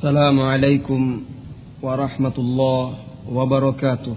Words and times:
السلام 0.00 0.40
عليكم 0.40 1.02
ورحمة 1.82 2.36
الله 2.38 2.84
وبركاته. 3.36 4.16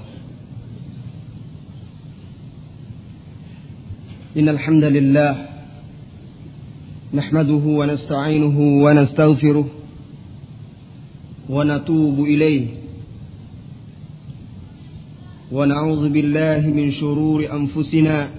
إن 4.38 4.48
الحمد 4.50 4.84
لله 4.84 5.32
نحمده 7.14 7.64
ونستعينه 7.80 8.58
ونستغفره 8.84 9.68
ونتوب 11.50 12.18
إليه. 12.20 12.66
ونعوذ 15.52 16.04
بالله 16.10 16.62
من 16.68 16.92
شرور 16.92 17.40
أنفسنا 17.52 18.30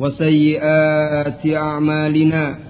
وسيئات 0.00 1.42
أعمالنا. 1.46 2.69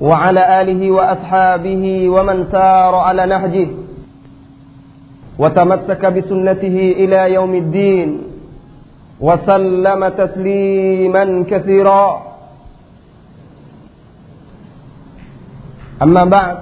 وعلى 0.00 0.60
آله 0.60 0.90
وأصحابه 0.90 2.08
ومن 2.08 2.44
سار 2.52 2.94
على 2.94 3.26
نهجه 3.26 3.68
وتمسك 5.38 6.06
بسنته 6.06 6.76
إلى 7.02 7.34
يوم 7.34 7.54
الدين 7.54 8.22
وسلم 9.20 10.08
تسليما 10.08 11.44
كثيرا. 11.50 12.22
أما 16.02 16.24
بعد 16.24 16.58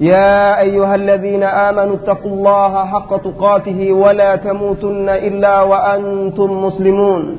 يا 0.00 0.60
أيها 0.60 0.94
الذين 0.94 1.42
آمنوا 1.42 1.94
اتقوا 1.96 2.30
الله 2.30 2.86
حق 2.86 3.16
تقاته 3.16 3.92
ولا 3.92 4.36
تموتن 4.36 5.08
إلا 5.08 5.62
وأنتم 5.62 6.50
مسلمون. 6.64 7.38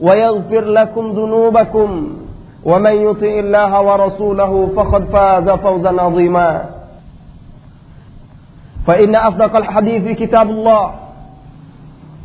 ويغفر 0.00 0.64
لكم 0.64 1.10
ذنوبكم 1.10 2.16
ومن 2.64 2.92
يطع 2.92 3.26
الله 3.26 3.82
ورسوله 3.82 4.68
فقد 4.76 5.04
فاز 5.04 5.50
فوزا 5.50 6.00
عظيما. 6.00 6.64
فإن 8.86 9.14
أصدق 9.16 9.56
الحديث 9.56 10.18
كتاب 10.18 10.50
الله 10.50 10.90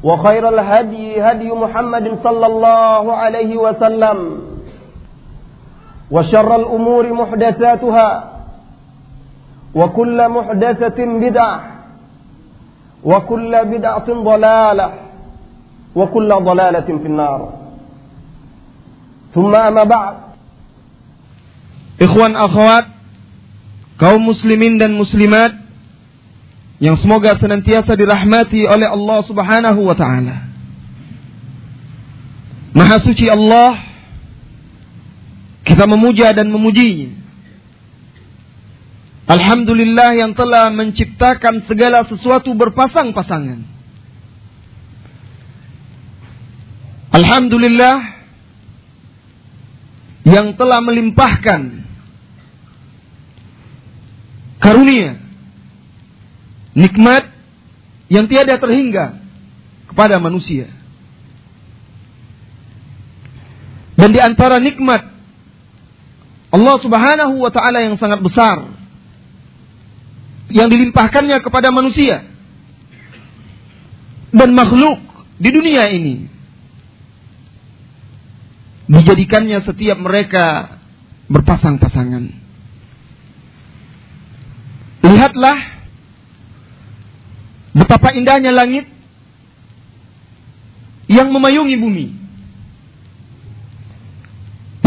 وخير 0.04 0.50
الهدي 0.50 1.22
هدي 1.22 1.52
محمد 1.52 2.18
صلى 2.24 2.46
الله 2.46 3.14
عليه 3.14 3.58
وسلم 3.58 4.18
وشر 6.12 6.56
الأمور 6.56 7.14
محدثاتها 7.14 8.24
وكل 9.76 10.30
محدثة 10.30 11.06
بدعة 11.06 11.62
وكل 13.04 13.66
بدعة 13.66 14.08
ضلالة 14.24 14.90
وكل 15.96 16.30
ضلالة 16.36 16.90
في 17.02 17.08
النار. 17.08 17.50
Thumma 19.34 19.70
amma 19.70 19.84
ba'd. 19.86 20.16
Ikhwan 22.00 22.34
akhwat, 22.34 22.86
kaum 24.00 24.24
muslimin 24.24 24.80
dan 24.80 24.96
muslimat 24.96 25.52
yang 26.80 26.96
semoga 26.96 27.36
senantiasa 27.36 27.94
dirahmati 28.00 28.64
oleh 28.64 28.88
Allah 28.88 29.20
Subhanahu 29.28 29.82
wa 29.84 29.96
taala. 30.00 30.48
Maha 32.72 32.98
suci 33.04 33.28
Allah, 33.28 33.84
kita 35.68 35.84
memuja 35.84 36.32
dan 36.32 36.48
memujinya. 36.48 37.20
Alhamdulillah 39.30 40.18
yang 40.18 40.32
telah 40.34 40.74
menciptakan 40.74 41.68
segala 41.70 42.02
sesuatu 42.10 42.50
berpasang-pasangan. 42.58 43.62
Alhamdulillah 47.14 48.19
yang 50.30 50.54
telah 50.54 50.80
melimpahkan 50.86 51.82
karunia 54.62 55.18
nikmat 56.78 57.34
yang 58.14 58.30
tiada 58.30 58.62
terhingga 58.62 59.18
kepada 59.90 60.22
manusia. 60.22 60.70
Dan 63.98 64.16
di 64.16 64.20
antara 64.22 64.62
nikmat 64.62 65.12
Allah 66.50 66.76
Subhanahu 66.80 67.36
wa 67.42 67.52
taala 67.52 67.84
yang 67.84 67.98
sangat 68.00 68.24
besar 68.24 68.70
yang 70.50 70.66
dilimpahkannya 70.66 71.38
kepada 71.46 71.70
manusia 71.70 72.26
dan 74.34 74.50
makhluk 74.54 74.98
di 75.38 75.50
dunia 75.54 75.94
ini 75.94 76.39
dijadikannya 78.90 79.62
setiap 79.62 80.02
mereka 80.02 80.82
berpasang-pasangan. 81.30 82.26
Lihatlah 85.06 85.58
betapa 87.78 88.12
indahnya 88.18 88.50
langit 88.50 88.90
yang 91.06 91.30
memayungi 91.30 91.78
bumi. 91.78 92.08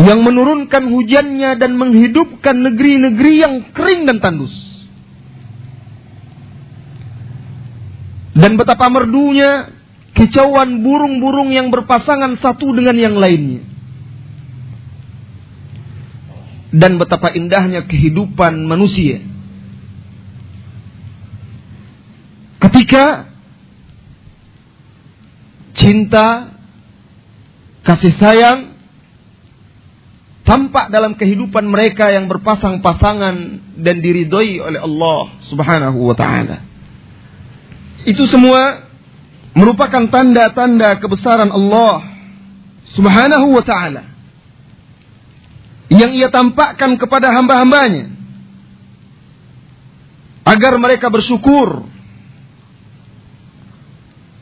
Yang 0.02 0.18
menurunkan 0.18 0.90
hujannya 0.90 1.62
dan 1.62 1.78
menghidupkan 1.78 2.58
negeri-negeri 2.58 3.32
yang 3.38 3.54
kering 3.70 4.02
dan 4.10 4.18
tandus. 4.18 4.50
Dan 8.34 8.58
betapa 8.58 8.90
merdunya 8.90 9.70
kicauan 10.18 10.82
burung-burung 10.82 11.54
yang 11.54 11.70
berpasangan 11.70 12.34
satu 12.42 12.74
dengan 12.74 12.98
yang 12.98 13.14
lainnya. 13.14 13.71
Dan 16.72 16.96
betapa 16.96 17.36
indahnya 17.36 17.84
kehidupan 17.84 18.64
manusia. 18.64 19.20
Ketika 22.62 23.28
cinta, 25.76 26.56
kasih 27.84 28.14
sayang 28.16 28.72
tampak 30.46 30.92
dalam 30.92 31.16
kehidupan 31.16 31.64
mereka 31.68 32.12
yang 32.12 32.28
berpasang-pasangan 32.28 33.36
dan 33.78 33.96
diridhoi 34.00 34.60
oleh 34.60 34.80
Allah 34.80 35.22
Subhanahu 35.48 35.98
wa 36.08 36.16
taala. 36.16 36.64
Itu 38.02 38.26
semua 38.26 38.88
merupakan 39.52 40.08
tanda-tanda 40.08 40.98
kebesaran 40.98 41.48
Allah 41.48 42.04
Subhanahu 42.92 43.54
wa 43.54 43.64
taala 43.64 44.11
yang 45.98 46.12
ia 46.14 46.28
tampakkan 46.32 46.96
kepada 46.96 47.32
hamba-hambanya 47.34 48.12
agar 50.46 50.78
mereka 50.80 51.12
bersyukur 51.12 51.86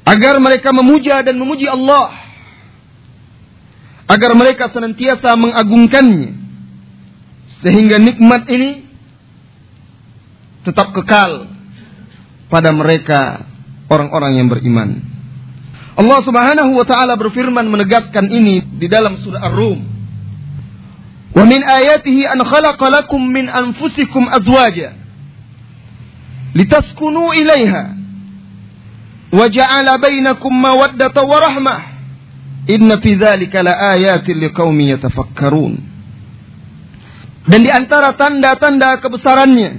agar 0.07 0.43
mereka 0.43 0.75
memuja 0.75 1.23
dan 1.23 1.39
memuji 1.39 1.71
Allah 1.71 2.19
agar 4.11 4.35
mereka 4.35 4.67
senantiasa 4.75 5.39
mengagungkannya 5.39 6.35
sehingga 7.63 8.01
nikmat 8.01 8.49
ini 8.51 8.71
tetap 10.67 10.91
kekal 10.97 11.47
pada 12.51 12.75
mereka 12.75 13.47
orang-orang 13.87 14.43
yang 14.43 14.49
beriman. 14.51 14.99
Allah 15.95 16.21
Subhanahu 16.25 16.73
wa 16.75 16.87
taala 16.89 17.15
berfirman 17.21 17.69
menegaskan 17.69 18.33
ini 18.33 18.65
di 18.81 18.87
dalam 18.89 19.21
surah 19.21 19.47
Ar-Rum. 19.53 19.81
An 21.35 22.41
khalaqa 22.43 22.87
lakum 22.91 23.23
min 23.23 23.49
anfusikum 23.49 24.29
azwaja. 24.29 24.93
litaskunu 26.55 27.31
ilaiha. 27.35 27.95
Wa 29.31 29.47
ja'ala 29.47 29.99
bainakum 30.03 30.51
mawaddata 30.51 31.23
wa 31.23 31.39
rahmah. 31.39 31.81
Inna 32.67 32.99
fi 32.99 33.15
dzalika 33.15 33.63
laayatin 33.63 34.43
liqaumin 34.43 34.99
yatafakkarun. 34.99 35.79
Dan 37.47 37.61
di 37.63 37.71
antara 37.71 38.15
tanda-tanda 38.19 38.99
kebesarannya 38.99 39.71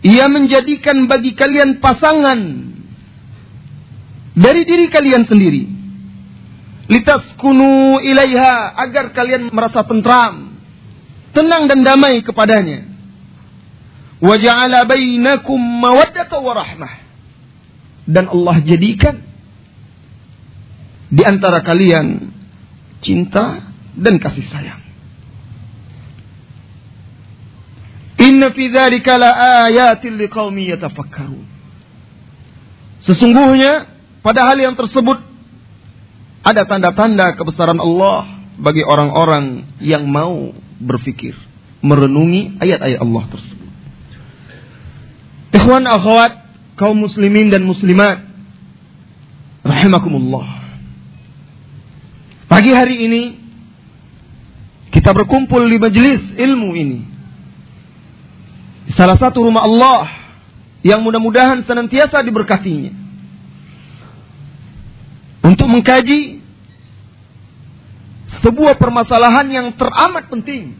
ia 0.00 0.26
menjadikan 0.32 1.04
bagi 1.04 1.36
kalian 1.36 1.82
pasangan 1.82 2.40
dari 4.32 4.64
diri 4.64 4.88
kalian 4.88 5.28
sendiri 5.28 5.79
litaskunu 6.90 8.02
ilaiha 8.02 8.74
agar 8.74 9.14
kalian 9.14 9.54
merasa 9.54 9.86
tentram 9.86 10.58
tenang 11.30 11.70
dan 11.70 11.86
damai 11.86 12.20
kepadanya. 12.26 12.90
Wa 14.20 14.36
ja'ala 14.36 14.84
bainakum 14.84 15.56
mawaddata 15.56 16.36
wa 16.42 16.52
rahmah. 16.52 16.92
Dan 18.10 18.26
Allah 18.26 18.56
jadikan 18.66 19.22
di 21.08 21.22
antara 21.22 21.62
kalian 21.62 22.34
cinta 23.00 23.70
dan 23.94 24.18
kasih 24.18 24.44
sayang. 24.50 24.82
Inna 28.20 28.52
fi 28.52 28.68
dzalika 28.68 29.16
laayatin 29.16 30.20
liqaumin 30.20 30.74
yatafakkarun. 30.76 31.46
Sesungguhnya 33.00 33.88
pada 34.20 34.44
hal 34.44 34.60
yang 34.60 34.76
tersebut 34.76 35.29
ada 36.40 36.64
tanda-tanda 36.64 37.36
kebesaran 37.36 37.76
Allah 37.76 38.40
bagi 38.56 38.84
orang-orang 38.84 39.76
yang 39.80 40.08
mau 40.08 40.52
berfikir, 40.80 41.36
merenungi 41.84 42.60
ayat-ayat 42.60 43.00
Allah 43.00 43.24
tersebut. 43.28 43.68
Ikhwan 45.50 45.84
akhwat 45.84 46.32
kaum 46.80 46.96
muslimin 46.96 47.52
dan 47.52 47.64
muslimat 47.64 48.24
rahimakumullah. 49.60 50.60
Pagi 52.48 52.72
hari 52.72 52.96
ini 53.04 53.22
kita 54.90 55.14
berkumpul 55.14 55.62
di 55.70 55.78
majelis 55.78 56.22
ilmu 56.34 56.70
ini. 56.74 57.00
Salah 58.96 59.14
satu 59.14 59.46
rumah 59.46 59.62
Allah 59.62 60.10
yang 60.82 61.04
mudah-mudahan 61.04 61.62
senantiasa 61.62 62.24
diberkatinya. 62.26 62.99
Untuk 65.40 65.66
mengkaji 65.66 66.44
sebuah 68.44 68.76
permasalahan 68.76 69.46
yang 69.48 69.66
teramat 69.74 70.28
penting 70.30 70.76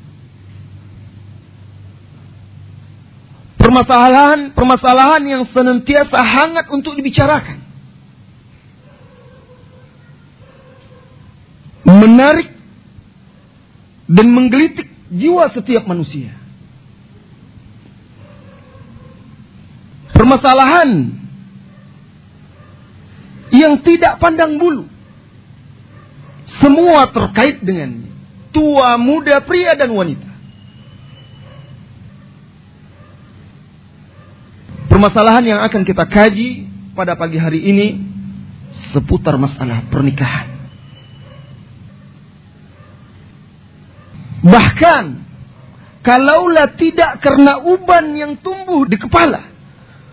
permasalahan-permasalahan 3.71 5.23
yang 5.31 5.43
senantiasa 5.55 6.19
hangat 6.19 6.67
untuk 6.75 6.99
dibicarakan. 6.99 7.63
Menarik 11.87 12.51
dan 14.11 14.27
menggelitik 14.27 14.91
jiwa 15.15 15.53
setiap 15.55 15.87
manusia. 15.87 16.35
Permasalahan 20.17 21.20
yang 23.51 23.83
tidak 23.83 24.19
pandang 24.23 24.59
bulu. 24.59 24.87
Semua 26.59 27.11
terkait 27.11 27.63
dengannya. 27.63 28.11
Tua, 28.51 28.99
muda, 28.99 29.39
pria, 29.47 29.79
dan 29.79 29.95
wanita. 29.95 30.31
Permasalahan 34.91 35.45
yang 35.47 35.61
akan 35.63 35.83
kita 35.87 36.03
kaji 36.11 36.67
pada 36.99 37.15
pagi 37.15 37.39
hari 37.39 37.63
ini 37.63 37.89
seputar 38.91 39.39
masalah 39.39 39.87
pernikahan. 39.87 40.51
Bahkan 44.41 45.05
kalaulah 46.03 46.75
tidak 46.75 47.23
karena 47.23 47.61
uban 47.61 48.19
yang 48.19 48.33
tumbuh 48.41 48.89
di 48.89 48.99
kepala, 48.99 49.50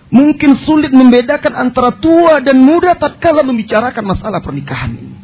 mungkin 0.07 0.55
sulit 0.63 0.91
membedakan 0.95 1.53
antara 1.55 1.99
tua 1.99 2.39
dan 2.39 2.59
muda 2.59 2.95
tatkala 2.95 3.43
membicarakan 3.43 4.03
masalah 4.07 4.39
pernikahan 4.39 4.95
ini. 4.95 5.17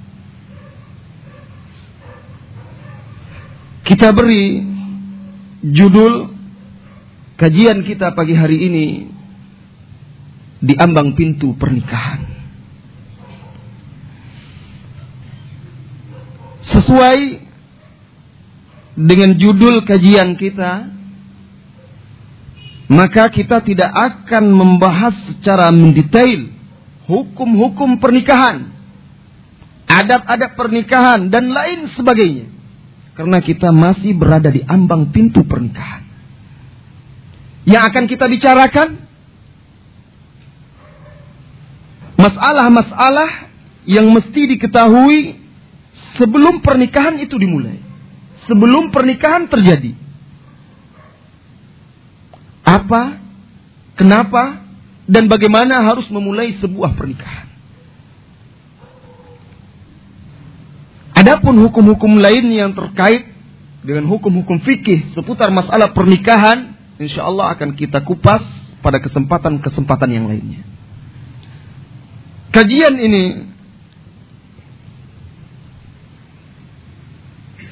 Kita 3.83 4.15
beri 4.15 4.63
judul 5.63 6.31
kajian 7.35 7.83
kita 7.83 8.15
pagi 8.15 8.35
hari 8.35 8.57
ini 8.63 8.87
di 10.63 10.73
ambang 10.79 11.15
pintu 11.15 11.55
pernikahan. 11.59 12.23
Sesuai 16.63 17.19
dengan 18.95 19.35
judul 19.35 19.83
kajian 19.83 20.39
kita, 20.39 20.87
maka 22.93 23.33
kita 23.33 23.65
tidak 23.65 23.89
akan 23.89 24.53
membahas 24.53 25.17
secara 25.33 25.73
mendetail 25.73 26.53
hukum-hukum 27.09 27.97
pernikahan, 27.97 28.69
adat-adat 29.89 30.53
pernikahan, 30.53 31.33
dan 31.33 31.49
lain 31.49 31.89
sebagainya. 31.97 32.53
Karena 33.17 33.41
kita 33.41 33.73
masih 33.73 34.13
berada 34.13 34.49
di 34.53 34.61
ambang 34.65 35.09
pintu 35.09 35.41
pernikahan. 35.41 36.05
Yang 37.65 37.83
akan 37.89 38.03
kita 38.09 38.25
bicarakan 38.29 38.89
masalah-masalah 42.17 43.49
yang 43.89 44.05
mesti 44.13 44.41
diketahui 44.53 45.41
sebelum 46.17 46.61
pernikahan 46.61 47.17
itu 47.21 47.37
dimulai. 47.41 47.81
Sebelum 48.45 48.93
pernikahan 48.93 49.47
terjadi. 49.47 50.02
Apa, 52.63 53.19
kenapa, 53.99 54.63
dan 55.03 55.27
bagaimana 55.27 55.83
harus 55.83 56.07
memulai 56.07 56.55
sebuah 56.63 56.95
pernikahan. 56.95 57.51
Adapun 61.13 61.55
hukum-hukum 61.63 62.19
lain 62.19 62.51
yang 62.51 62.71
terkait 62.75 63.31
dengan 63.83 64.07
hukum-hukum 64.07 64.63
fikih 64.63 65.11
seputar 65.11 65.51
masalah 65.51 65.91
pernikahan, 65.91 66.75
insya 66.99 67.27
Allah 67.27 67.51
akan 67.51 67.75
kita 67.75 68.03
kupas 68.03 68.43
pada 68.79 68.99
kesempatan-kesempatan 68.99 70.09
yang 70.11 70.25
lainnya. 70.27 70.63
Kajian 72.51 72.95
ini 72.99 73.23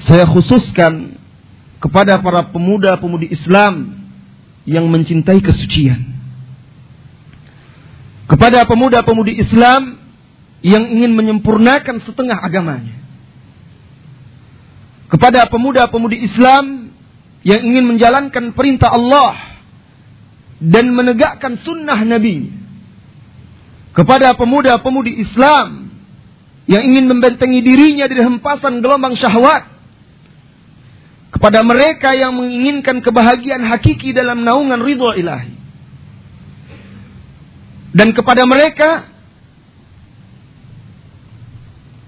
saya 0.04 0.26
khususkan 0.28 1.16
kepada 1.80 2.18
para 2.20 2.50
pemuda-pemudi 2.50 3.30
Islam 3.30 4.01
yang 4.68 4.86
mencintai 4.88 5.42
kesucian. 5.42 6.00
Kepada 8.30 8.64
pemuda-pemudi 8.64 9.36
Islam 9.42 9.98
yang 10.62 10.86
ingin 10.86 11.12
menyempurnakan 11.12 12.00
setengah 12.06 12.38
agamanya. 12.38 12.96
Kepada 15.10 15.44
pemuda-pemudi 15.50 16.24
Islam 16.24 16.94
yang 17.44 17.60
ingin 17.60 17.84
menjalankan 17.84 18.54
perintah 18.56 18.94
Allah 18.94 19.58
dan 20.62 20.94
menegakkan 20.94 21.58
sunnah 21.60 21.98
Nabi 22.06 22.48
kepada 23.92 24.32
pemuda-pemudi 24.38 25.20
Islam 25.20 25.90
yang 26.70 26.86
ingin 26.86 27.10
membentengi 27.10 27.60
dirinya 27.60 28.06
dari 28.06 28.22
hempasan 28.24 28.80
gelombang 28.80 29.18
syahwat 29.18 29.71
kepada 31.42 31.66
mereka 31.66 32.14
yang 32.14 32.38
menginginkan 32.38 33.02
kebahagiaan 33.02 33.66
hakiki 33.66 34.14
dalam 34.14 34.46
naungan 34.46 34.78
ridho 34.78 35.10
ilahi 35.10 35.50
dan 37.90 38.14
kepada 38.14 38.46
mereka 38.46 39.10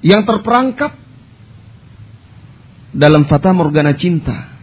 yang 0.06 0.22
terperangkap 0.22 0.94
dalam 2.94 3.26
fata 3.26 3.50
morgana 3.50 3.98
cinta 3.98 4.54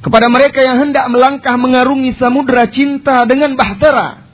kepada 0.00 0.32
mereka 0.32 0.64
yang 0.64 0.80
hendak 0.80 1.04
melangkah 1.12 1.60
mengarungi 1.60 2.16
samudera 2.16 2.64
cinta 2.72 3.28
dengan 3.28 3.60
bahtera 3.60 4.24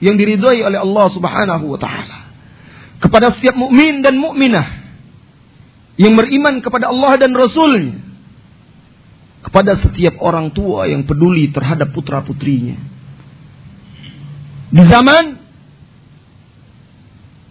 yang 0.00 0.16
diridhoi 0.16 0.64
oleh 0.64 0.80
Allah 0.80 1.06
Subhanahu 1.12 1.68
wa 1.68 1.76
taala. 1.76 2.18
Kepada 2.96 3.36
setiap 3.36 3.60
mukmin 3.60 4.00
dan 4.00 4.16
mukminah 4.16 4.81
yang 6.00 6.16
beriman 6.16 6.64
kepada 6.64 6.88
Allah 6.88 7.12
dan 7.20 7.32
Rasulnya. 7.36 8.00
Kepada 9.42 9.74
setiap 9.74 10.22
orang 10.22 10.54
tua 10.54 10.86
yang 10.86 11.02
peduli 11.02 11.50
terhadap 11.50 11.90
putra-putrinya. 11.90 12.78
Di 14.72 14.82
zaman 14.86 15.24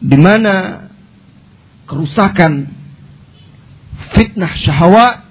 di 0.01 0.17
mana 0.17 0.87
kerusakan 1.85 2.71
fitnah 4.15 4.55
syahwat 4.57 5.29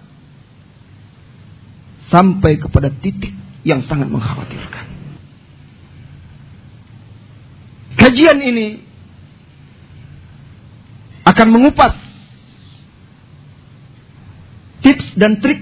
sampai 2.12 2.60
kepada 2.60 2.92
titik 2.92 3.34
yang 3.66 3.82
sangat 3.88 4.06
mengkhawatirkan. 4.06 4.86
Kajian 7.98 8.38
ini 8.40 8.80
akan 11.26 11.48
mengupas 11.52 12.09
tips 14.80 15.16
dan 15.16 15.40
trik 15.40 15.60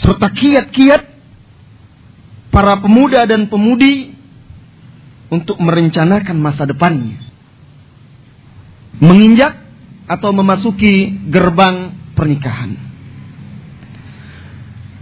serta 0.00 0.28
kiat-kiat 0.30 1.02
para 2.52 2.78
pemuda 2.80 3.24
dan 3.28 3.48
pemudi 3.52 4.16
untuk 5.28 5.58
merencanakan 5.58 6.36
masa 6.38 6.64
depannya. 6.64 7.18
Menginjak 8.96 9.60
atau 10.06 10.30
memasuki 10.32 11.12
gerbang 11.28 11.92
pernikahan. 12.16 12.78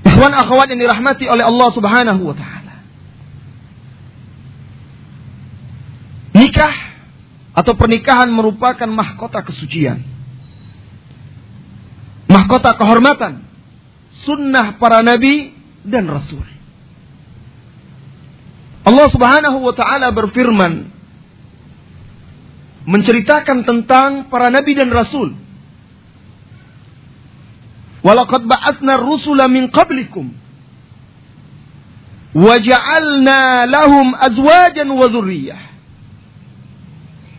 Ikhwan 0.04 0.34
akhwat 0.34 0.70
yang 0.72 0.80
dirahmati 0.80 1.26
oleh 1.26 1.44
Allah 1.46 1.68
Subhanahu 1.74 2.22
wa 2.22 2.36
taala. 2.38 2.74
Nikah 6.34 6.74
atau 7.54 7.78
pernikahan 7.78 8.26
merupakan 8.30 8.90
mahkota 8.90 9.42
kesucian. 9.46 10.13
Mahkota 12.34 12.74
kehormatan. 12.74 13.46
Sunnah 14.26 14.74
para 14.82 15.06
nabi 15.06 15.54
dan 15.86 16.10
rasul. 16.10 16.42
Allah 18.84 19.06
Subhanahu 19.08 19.58
wa 19.62 19.72
taala 19.72 20.10
berfirman 20.10 20.90
menceritakan 22.84 23.62
tentang 23.62 24.10
para 24.28 24.50
nabi 24.50 24.74
dan 24.74 24.90
rasul. 24.90 25.38
Walaqad 28.04 28.44
ba'atsna 28.44 29.00
rusula 29.00 29.48
min 29.48 29.72
qablikum 29.72 30.28
wa 32.34 32.54
ja'alna 32.60 33.64
lahum 33.64 34.12
azwajan 34.12 34.90
wa 34.90 35.06
dzurriyyah. 35.08 35.60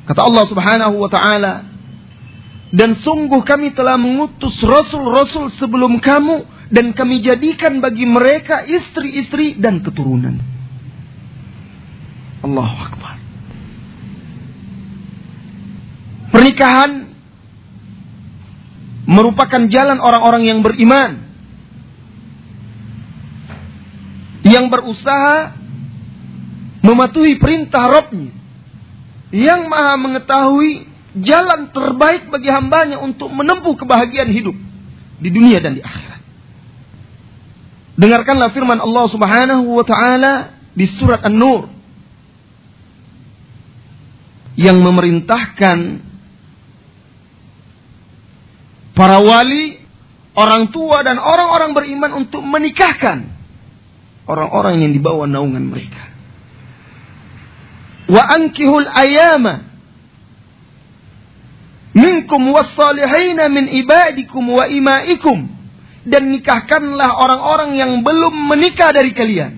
Kata 0.09 0.21
Allah 0.23 0.45
Subhanahu 0.49 0.95
wa 0.97 1.09
taala, 1.11 1.74
dan 2.75 2.99
sungguh 2.99 3.39
kami 3.47 3.71
telah 3.71 3.95
mengutus 3.95 4.59
rasul-rasul 4.59 5.47
sebelum 5.55 6.03
kamu 6.03 6.43
dan 6.67 6.91
kami 6.91 7.23
jadikan 7.23 7.79
bagi 7.79 8.03
mereka 8.03 8.67
istri-istri 8.67 9.55
dan 9.55 9.79
keturunan. 9.79 10.35
Allahu 12.43 12.75
Akbar. 12.75 13.15
Pernikahan 16.35 16.91
merupakan 19.07 19.63
jalan 19.71 20.03
orang-orang 20.03 20.43
yang 20.43 20.59
beriman. 20.59 21.23
Yang 24.43 24.65
berusaha 24.67 25.55
mematuhi 26.83 27.39
perintah 27.39 27.87
Robnya. 27.87 28.35
Yang 29.31 29.61
maha 29.71 29.95
mengetahui 29.95 30.94
jalan 31.23 31.71
terbaik 31.71 32.27
bagi 32.27 32.51
hambanya 32.51 32.99
untuk 32.99 33.31
menempuh 33.31 33.79
kebahagiaan 33.79 34.31
hidup 34.31 34.55
di 35.19 35.29
dunia 35.31 35.63
dan 35.63 35.79
di 35.79 35.81
akhirat. 35.83 36.21
Dengarkanlah 37.95 38.51
firman 38.51 38.83
Allah 38.83 39.05
Subhanahu 39.07 39.63
wa 39.71 39.85
taala 39.87 40.33
di 40.75 40.83
surat 40.99 41.23
An-Nur 41.23 41.71
yang 44.59 44.83
memerintahkan 44.83 46.03
para 48.95 49.19
wali, 49.23 49.79
orang 50.35 50.71
tua 50.71 51.03
dan 51.07 51.19
orang-orang 51.19 51.71
beriman 51.71 52.11
untuk 52.23 52.43
menikahkan 52.43 53.31
orang-orang 54.27 54.83
yang 54.83 54.91
dibawa 54.91 55.27
naungan 55.27 55.63
mereka. 55.63 56.11
Wa 58.11 58.21
ankihul 58.35 58.87
ayama 58.87 59.74
minkum 61.95 62.51
was-salihina 62.51 63.47
min 63.47 63.71
ibadikum 63.71 64.43
wa 64.51 64.67
imaikum 64.67 65.47
dan 66.05 66.29
nikahkanlah 66.29 67.09
orang-orang 67.17 67.79
yang 67.79 67.91
belum 68.05 68.35
menikah 68.51 68.93
dari 68.93 69.15
kalian. 69.15 69.57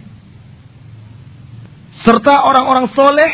Serta 2.05 2.45
orang-orang 2.45 2.87
soleh 2.93 3.33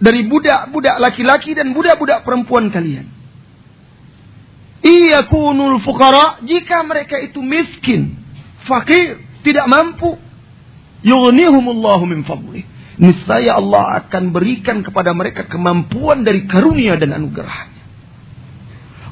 dari 0.00 0.26
budak-budak 0.26 0.98
laki-laki 0.98 1.54
dan 1.54 1.70
budak-budak 1.76 2.26
perempuan 2.26 2.72
kalian. 2.72 3.06
Iya 4.84 5.24
kunul 5.30 5.80
fukara 5.80 6.44
jika 6.44 6.84
mereka 6.84 7.16
itu 7.16 7.40
miskin, 7.40 8.18
fakir, 8.66 9.20
tidak 9.46 9.68
mampu. 9.68 10.16
Yughnihumullahu 11.04 12.04
min 12.08 12.24
fadlih. 12.24 12.64
Niscaya 12.96 13.60
Allah 13.60 14.04
akan 14.04 14.32
berikan 14.32 14.80
kepada 14.80 15.12
mereka 15.12 15.44
kemampuan 15.44 16.24
dari 16.24 16.48
karunia 16.48 16.96
dan 16.96 17.12
anugerahnya. 17.12 17.73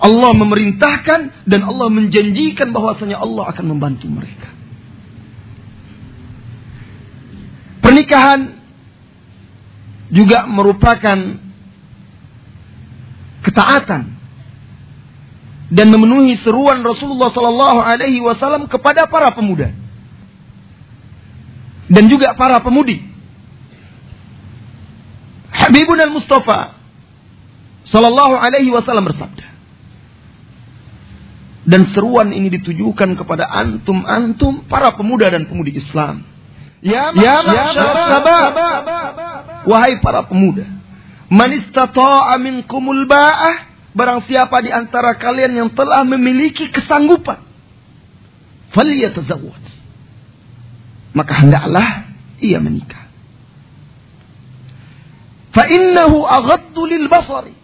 Allah 0.03 0.35
memerintahkan 0.35 1.47
dan 1.47 1.61
Allah 1.63 1.87
menjanjikan 1.87 2.75
bahwasanya 2.75 3.23
Allah 3.23 3.55
akan 3.55 3.65
membantu 3.71 4.11
mereka. 4.11 4.51
Pernikahan 7.79 8.59
juga 10.11 10.51
merupakan 10.51 11.39
ketaatan 13.47 14.03
dan 15.73 15.87
memenuhi 15.89 16.37
seruan 16.43 16.83
Rasulullah 16.83 17.31
Sallallahu 17.31 17.81
Alaihi 17.81 18.21
Wasallam 18.21 18.67
kepada 18.67 19.07
para 19.07 19.31
pemuda 19.33 19.71
dan 21.89 22.05
juga 22.11 22.35
para 22.35 22.59
pemudi. 22.61 23.01
Habibun 25.53 26.01
al 26.01 26.11
Mustafa 26.11 26.75
Sallallahu 27.85 28.35
Alaihi 28.41 28.73
Wasallam 28.73 29.05
bersabda, 29.05 29.52
dan 31.63 31.87
seruan 31.95 32.35
ini 32.35 32.51
ditujukan 32.59 33.15
kepada 33.15 33.47
antum-antum 33.47 34.67
para 34.67 34.99
pemuda 34.99 35.31
dan 35.31 35.47
pemudi 35.47 35.79
Islam. 35.79 36.27
Ya, 36.83 37.15
ya, 37.15 37.47
ya 37.47 37.65
Wahai 39.63 40.03
para 40.03 40.27
pemuda. 40.27 40.67
Man 41.31 41.51
istata'a 41.55 42.35
minkumul 42.43 43.07
ba'ah. 43.07 43.71
Barang 43.95 44.25
siapa 44.27 44.59
di 44.65 44.73
antara 44.73 45.15
kalian 45.15 45.53
yang 45.55 45.71
telah 45.71 46.03
memiliki 46.03 46.67
kesanggupan. 46.73 47.39
Faliyatazawwaj. 48.75 49.67
Maka 51.13 51.33
hendaklah 51.45 52.11
ia 52.43 52.59
menikah. 52.59 53.07
Fa 55.53 55.69
innahu 55.69 56.25
aghaddu 56.25 56.83
lil 56.89 57.07
basari 57.07 57.62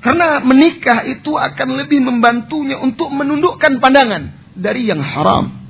karena 0.00 0.40
menikah 0.40 1.04
itu 1.04 1.36
akan 1.36 1.68
lebih 1.84 2.00
membantunya 2.00 2.80
untuk 2.80 3.12
menundukkan 3.12 3.84
pandangan 3.84 4.32
dari 4.56 4.88
yang 4.88 5.04
haram. 5.04 5.60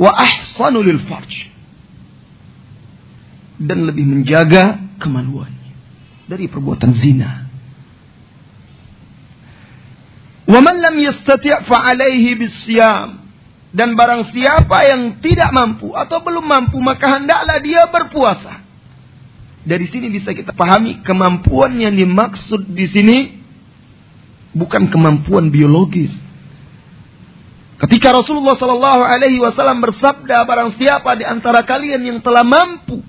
Wa 0.00 0.16
ahsanu 0.16 0.80
lil 0.80 1.04
farj. 1.04 1.52
Dan 3.60 3.84
lebih 3.84 4.08
menjaga 4.08 4.80
kemaluannya 5.02 5.74
dari 6.30 6.48
perbuatan 6.48 6.92
zina. 6.96 7.44
Wa 10.48 10.60
man 10.64 10.80
lam 10.80 10.96
yastati' 10.96 11.68
fa 11.68 11.92
alaihi 11.92 12.40
bisyam. 12.40 13.28
Dan 13.68 14.00
barang 14.00 14.32
siapa 14.32 14.80
yang 14.88 15.20
tidak 15.20 15.52
mampu 15.52 15.92
atau 15.92 16.24
belum 16.24 16.40
mampu 16.40 16.80
maka 16.80 17.20
hendaklah 17.20 17.60
dia 17.60 17.84
berpuasa. 17.84 18.67
Dari 19.68 19.84
sini 19.92 20.08
bisa 20.08 20.32
kita 20.32 20.56
pahami 20.56 21.04
kemampuan 21.04 21.76
yang 21.76 21.92
dimaksud 21.92 22.72
di 22.72 22.88
sini 22.88 23.18
bukan 24.56 24.88
kemampuan 24.88 25.52
biologis. 25.52 26.08
Ketika 27.76 28.16
Rasulullah 28.16 28.56
Shallallahu 28.56 29.02
Alaihi 29.04 29.38
Wasallam 29.44 29.84
bersabda, 29.84 30.48
barang 30.48 30.80
siapa 30.80 31.20
di 31.20 31.28
antara 31.28 31.62
kalian 31.68 32.00
yang 32.00 32.18
telah 32.24 32.42
mampu, 32.42 33.04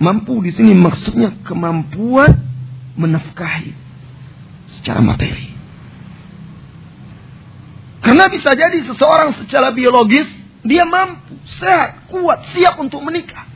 mampu 0.00 0.40
di 0.40 0.56
sini 0.56 0.72
maksudnya 0.72 1.36
kemampuan 1.44 2.40
menafkahi 2.96 3.76
secara 4.80 5.04
materi. 5.04 5.52
Karena 8.00 8.32
bisa 8.32 8.56
jadi 8.56 8.80
seseorang 8.88 9.36
secara 9.44 9.70
biologis 9.76 10.26
dia 10.64 10.88
mampu, 10.88 11.36
sehat, 11.60 12.08
kuat, 12.08 12.48
siap 12.56 12.80
untuk 12.80 13.04
menikah. 13.04 13.51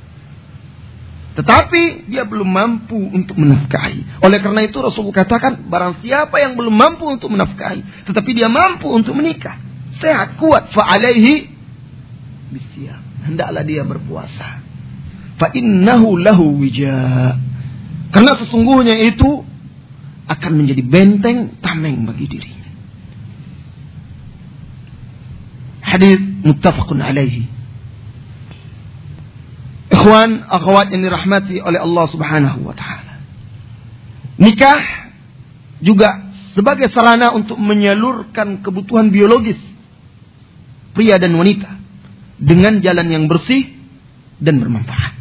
Tetapi 1.37 2.09
dia 2.09 2.25
belum 2.25 2.49
mampu 2.49 2.97
untuk 2.97 3.37
menafkahi. 3.37 4.25
Oleh 4.25 4.41
karena 4.41 4.65
itu 4.65 4.81
Rasulullah 4.81 5.21
katakan, 5.21 5.69
barang 5.69 6.01
siapa 6.01 6.41
yang 6.41 6.57
belum 6.57 6.73
mampu 6.73 7.05
untuk 7.13 7.29
menafkahi, 7.29 8.09
tetapi 8.09 8.31
dia 8.33 8.49
mampu 8.49 8.89
untuk 8.89 9.13
menikah, 9.13 9.61
sehat, 10.01 10.41
kuat, 10.41 10.73
fa'alaihi 10.73 11.53
bisyam. 12.57 13.01
Hendaklah 13.29 13.63
dia 13.69 13.85
berpuasa. 13.85 14.65
Fa 15.37 15.53
innahu 15.53 16.17
lahu 16.17 16.57
wija. 16.57 17.37
Karena 18.17 18.33
sesungguhnya 18.41 18.97
itu 19.05 19.45
akan 20.27 20.53
menjadi 20.57 20.81
benteng 20.81 21.61
tameng 21.61 22.09
bagi 22.09 22.27
dirinya. 22.33 22.71
Hadis 25.85 26.17
muttafaqun 26.43 27.05
alaihi. 27.05 27.45
Ikhwan, 30.07 30.47
akhwat 30.47 30.95
yang 30.95 31.03
dirahmati 31.03 31.59
oleh 31.59 31.83
Allah 31.83 32.07
Subhanahu 32.07 32.63
wa 32.63 32.79
taala. 32.79 33.27
Nikah 34.39 35.11
juga 35.83 36.31
sebagai 36.55 36.95
sarana 36.95 37.35
untuk 37.35 37.59
menyalurkan 37.59 38.63
kebutuhan 38.63 39.11
biologis 39.11 39.59
pria 40.95 41.19
dan 41.19 41.35
wanita 41.35 41.83
dengan 42.39 42.79
jalan 42.87 43.11
yang 43.11 43.27
bersih 43.27 43.67
dan 44.39 44.63
bermanfaat. 44.63 45.19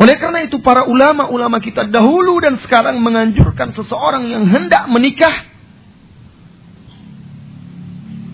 Oleh 0.00 0.16
karena 0.16 0.48
itu 0.48 0.64
para 0.64 0.88
ulama-ulama 0.88 1.60
kita 1.60 1.92
dahulu 1.92 2.40
dan 2.40 2.56
sekarang 2.56 3.04
menganjurkan 3.04 3.76
seseorang 3.76 4.32
yang 4.32 4.48
hendak 4.48 4.88
menikah 4.88 5.52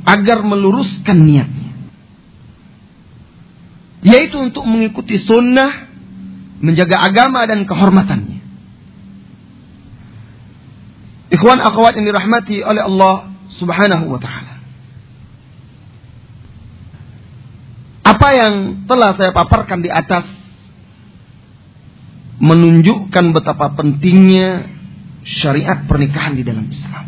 agar 0.06 0.46
meluruskan 0.46 1.26
niatnya. 1.26 1.57
Yaitu 4.02 4.38
untuk 4.38 4.62
mengikuti 4.62 5.18
sunnah, 5.18 5.90
menjaga 6.62 7.02
agama 7.02 7.46
dan 7.46 7.66
kehormatannya. 7.66 8.38
Ikhwan 11.28 11.60
akhwat 11.60 11.98
yang 12.00 12.08
dirahmati 12.08 12.64
oleh 12.64 12.82
Allah 12.82 13.28
subhanahu 13.52 14.08
wa 14.08 14.20
ta'ala. 14.22 14.54
Apa 18.08 18.28
yang 18.32 18.54
telah 18.88 19.12
saya 19.20 19.36
paparkan 19.36 19.84
di 19.84 19.92
atas 19.92 20.24
menunjukkan 22.40 23.24
betapa 23.36 23.76
pentingnya 23.76 24.72
syariat 25.28 25.84
pernikahan 25.84 26.38
di 26.38 26.46
dalam 26.46 26.64
Islam. 26.72 27.04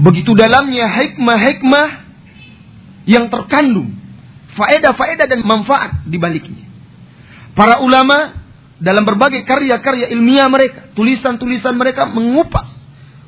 Begitu 0.00 0.32
dalamnya 0.32 0.88
hikmah-hikmah 0.88 1.88
yang 3.04 3.28
terkandung 3.28 3.99
faedah-faedah 4.54 5.26
dan 5.26 5.40
manfaat 5.42 6.06
di 6.06 6.16
baliknya. 6.16 6.66
Para 7.54 7.82
ulama 7.82 8.40
dalam 8.80 9.04
berbagai 9.04 9.44
karya-karya 9.44 10.08
ilmiah 10.14 10.48
mereka, 10.48 10.88
tulisan-tulisan 10.96 11.76
mereka 11.76 12.08
mengupas, 12.08 12.66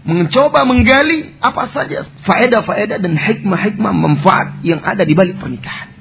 mencoba 0.02 0.64
menggali 0.64 1.36
apa 1.38 1.68
saja 1.70 2.08
faedah-faedah 2.24 2.98
dan 2.98 3.12
hikmah-hikmah 3.14 3.92
manfaat 3.92 4.64
yang 4.64 4.80
ada 4.80 5.04
di 5.04 5.12
balik 5.12 5.36
pernikahan. 5.36 5.92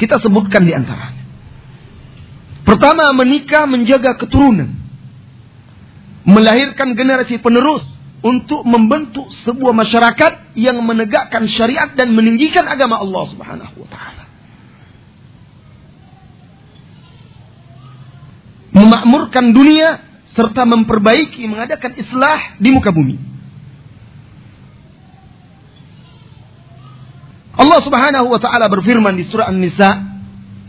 Kita 0.00 0.18
sebutkan 0.18 0.66
di 0.66 0.74
antaranya. 0.74 1.22
Pertama, 2.66 3.14
menikah 3.14 3.68
menjaga 3.70 4.18
keturunan. 4.18 4.70
Melahirkan 6.22 6.94
generasi 6.94 7.42
penerus 7.42 7.82
untuk 8.22 8.62
membentuk 8.62 9.26
sebuah 9.42 9.74
masyarakat 9.74 10.54
yang 10.54 10.78
menegakkan 10.78 11.42
syariat 11.50 11.90
dan 11.90 12.14
meninggikan 12.14 12.70
agama 12.70 13.02
Allah 13.02 13.24
Subhanahu 13.34 13.74
wa 13.82 13.88
taala. 13.90 14.24
Memakmurkan 18.72 19.52
dunia 19.52 20.00
serta 20.32 20.64
memperbaiki 20.64 21.44
mengadakan 21.50 21.98
islah 21.98 22.56
di 22.62 22.70
muka 22.72 22.94
bumi. 22.94 23.18
Allah 27.58 27.78
Subhanahu 27.84 28.32
wa 28.32 28.40
taala 28.40 28.70
berfirman 28.70 29.18
di 29.18 29.26
surah 29.26 29.50
An-Nisa 29.50 30.11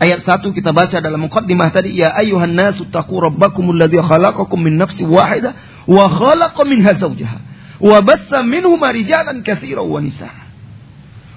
Ayat 0.03 0.27
1 0.27 0.43
kita 0.51 0.75
baca 0.75 0.99
dalam 0.99 1.31
muqaddimah 1.31 1.71
tadi 1.71 1.95
ya 1.95 2.11
ayyuhan 2.11 2.51
nasu 2.51 2.83
taqu 2.91 3.23
rabbakumul 3.23 3.79
ladzi 3.79 4.03
khalaqakum 4.03 4.59
min 4.59 4.75
nafsin 4.75 5.07
wahidah 5.07 5.55
wa 5.87 6.11
khalaqa 6.11 6.59
minha 6.67 6.91
zawjaha 6.99 7.39
wa 7.79 7.97
batsa 8.03 8.43
minhuma 8.43 8.91
rijalan 8.91 9.39
katsiran 9.47 9.87
wa 9.87 10.03
nisaa. 10.03 10.43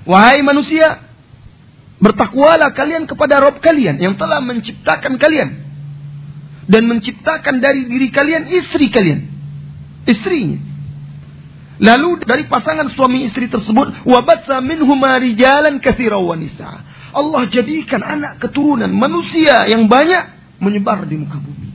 Wahai 0.03 0.43
manusia, 0.43 0.99
bertakwalah 2.03 2.75
kalian 2.75 3.07
kepada 3.07 3.39
Rabb 3.39 3.63
kalian 3.63 4.03
yang 4.03 4.19
telah 4.19 4.43
menciptakan 4.43 5.15
kalian 5.15 5.63
dan 6.67 6.83
menciptakan 6.91 7.63
dari 7.63 7.87
diri 7.87 8.11
kalian 8.11 8.51
istri 8.51 8.91
kalian. 8.91 9.31
Istrinya. 10.11 10.59
Lalu 11.79 12.27
dari 12.27 12.51
pasangan 12.51 12.91
suami 12.91 13.31
istri 13.31 13.47
tersebut 13.47 14.07
wabatsa 14.07 14.59
minhuma 14.59 15.23
rijalan 15.23 15.79
katsiran 15.79 16.19
wa 16.19 16.35
nisaa. 16.35 16.96
Allah 17.16 17.44
jadikan 17.52 18.00
anak 18.00 18.40
keturunan 18.40 18.90
manusia 18.92 19.68
yang 19.68 19.92
banyak 19.92 20.32
menyebar 20.64 21.04
di 21.06 21.20
muka 21.20 21.38
bumi. 21.42 21.70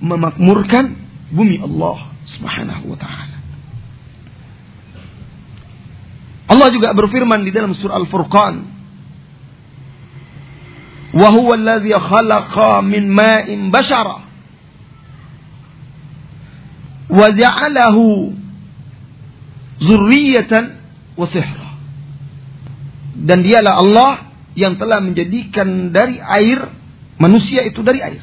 Memakmurkan 0.00 0.84
bumi 1.34 1.60
Allah 1.60 2.08
subhanahu 2.38 2.94
wa 2.94 2.98
ta'ala. 2.98 3.36
Allah 6.48 6.68
juga 6.72 6.96
berfirman 6.96 7.44
di 7.44 7.52
dalam 7.52 7.76
surah 7.76 8.00
Al-Furqan. 8.00 8.78
وهو 11.08 11.48
الذي 11.54 11.94
خلق 11.98 12.54
من 12.84 13.08
ماء 13.08 13.48
بشرا 13.48 14.18
وجعله 17.10 17.96
ذرية 19.82 20.52
وسحرا 21.16 21.68
dan 23.18 23.42
dialah 23.42 23.82
Allah 23.82 24.12
yang 24.53 24.77
telah 24.77 25.01
menjadikan 25.01 25.89
dari 25.89 26.21
air 26.21 26.69
manusia 27.17 27.65
itu 27.65 27.81
dari 27.81 27.99
air. 28.01 28.21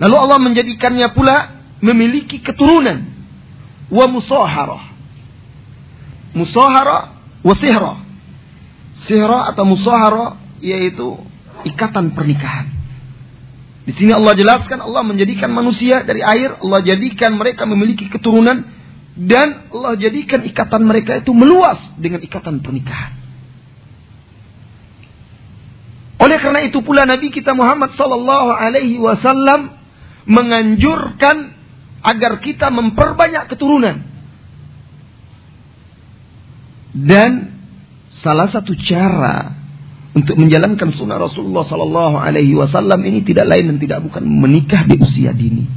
Lalu 0.00 0.16
Allah 0.16 0.38
menjadikannya 0.42 1.08
pula 1.14 1.36
memiliki 1.80 2.40
keturunan 2.42 3.04
wa 3.88 4.04
musahara. 4.08 4.80
Musahara 6.34 6.98
wa 7.40 7.54
sihra. 7.54 7.94
Sihra 9.06 9.52
atau 9.54 9.64
musahara 9.64 10.36
yaitu 10.60 11.20
ikatan 11.64 12.12
pernikahan. 12.12 12.74
Di 13.84 13.92
sini 13.92 14.16
Allah 14.16 14.32
jelaskan 14.32 14.80
Allah 14.80 15.04
menjadikan 15.04 15.52
manusia 15.52 16.00
dari 16.02 16.24
air, 16.24 16.56
Allah 16.56 16.80
jadikan 16.80 17.36
mereka 17.36 17.68
memiliki 17.68 18.08
keturunan 18.08 18.64
dan 19.14 19.68
Allah 19.70 19.94
jadikan 20.00 20.42
ikatan 20.42 20.82
mereka 20.88 21.20
itu 21.20 21.30
meluas 21.36 21.78
dengan 22.00 22.24
ikatan 22.24 22.64
pernikahan. 22.64 23.23
Oleh 26.24 26.40
karena 26.40 26.64
itu 26.64 26.80
pula 26.80 27.04
Nabi 27.04 27.28
kita 27.28 27.52
Muhammad 27.52 27.92
sallallahu 28.00 28.48
alaihi 28.48 28.96
wasallam 28.96 29.76
menganjurkan 30.24 31.52
agar 32.00 32.40
kita 32.40 32.72
memperbanyak 32.72 33.44
keturunan. 33.52 34.00
Dan 36.96 37.52
salah 38.24 38.48
satu 38.48 38.72
cara 38.72 39.52
untuk 40.16 40.40
menjalankan 40.40 40.88
sunnah 40.96 41.20
Rasulullah 41.20 41.68
sallallahu 41.68 42.16
alaihi 42.16 42.56
wasallam 42.56 43.04
ini 43.04 43.20
tidak 43.20 43.44
lain 43.44 43.76
dan 43.76 43.78
tidak 43.84 44.00
bukan 44.08 44.24
menikah 44.24 44.88
di 44.88 44.96
usia 44.96 45.36
dini. 45.36 45.68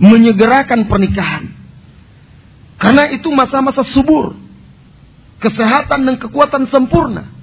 Menyegerakan 0.00 0.88
pernikahan. 0.88 1.44
Karena 2.80 3.12
itu 3.12 3.28
masa-masa 3.36 3.84
subur. 3.84 4.32
Kesehatan 5.44 6.08
dan 6.08 6.16
kekuatan 6.16 6.72
sempurna 6.72 7.33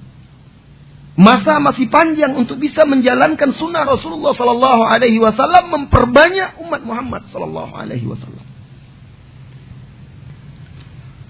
masa 1.22 1.62
masih 1.62 1.86
panjang 1.94 2.34
untuk 2.34 2.58
bisa 2.58 2.82
menjalankan 2.90 3.54
sunnah 3.54 3.86
Rasulullah 3.86 4.34
Sallallahu 4.34 4.82
Alaihi 4.90 5.22
Wasallam 5.22 5.70
memperbanyak 5.70 6.58
umat 6.66 6.82
Muhammad 6.82 7.30
Sallallahu 7.30 7.78
Alaihi 7.78 8.10
Wasallam. 8.10 8.42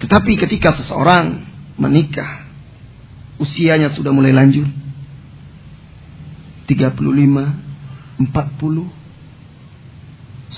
Tetapi 0.00 0.32
ketika 0.40 0.72
seseorang 0.80 1.44
menikah, 1.76 2.48
usianya 3.36 3.92
sudah 3.92 4.10
mulai 4.10 4.32
lanjut, 4.32 4.66
35, 6.66 6.96
40, 8.18 8.88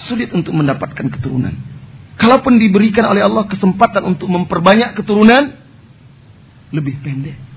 sulit 0.09 0.31
untuk 0.31 0.55
mendapatkan 0.55 1.11
keturunan. 1.11 1.59
Kalaupun 2.15 2.63
diberikan 2.63 3.11
oleh 3.11 3.27
Allah 3.27 3.51
kesempatan 3.51 4.07
untuk 4.07 4.31
memperbanyak 4.31 4.95
keturunan, 4.95 5.59
lebih 6.71 7.03
pendek 7.03 7.54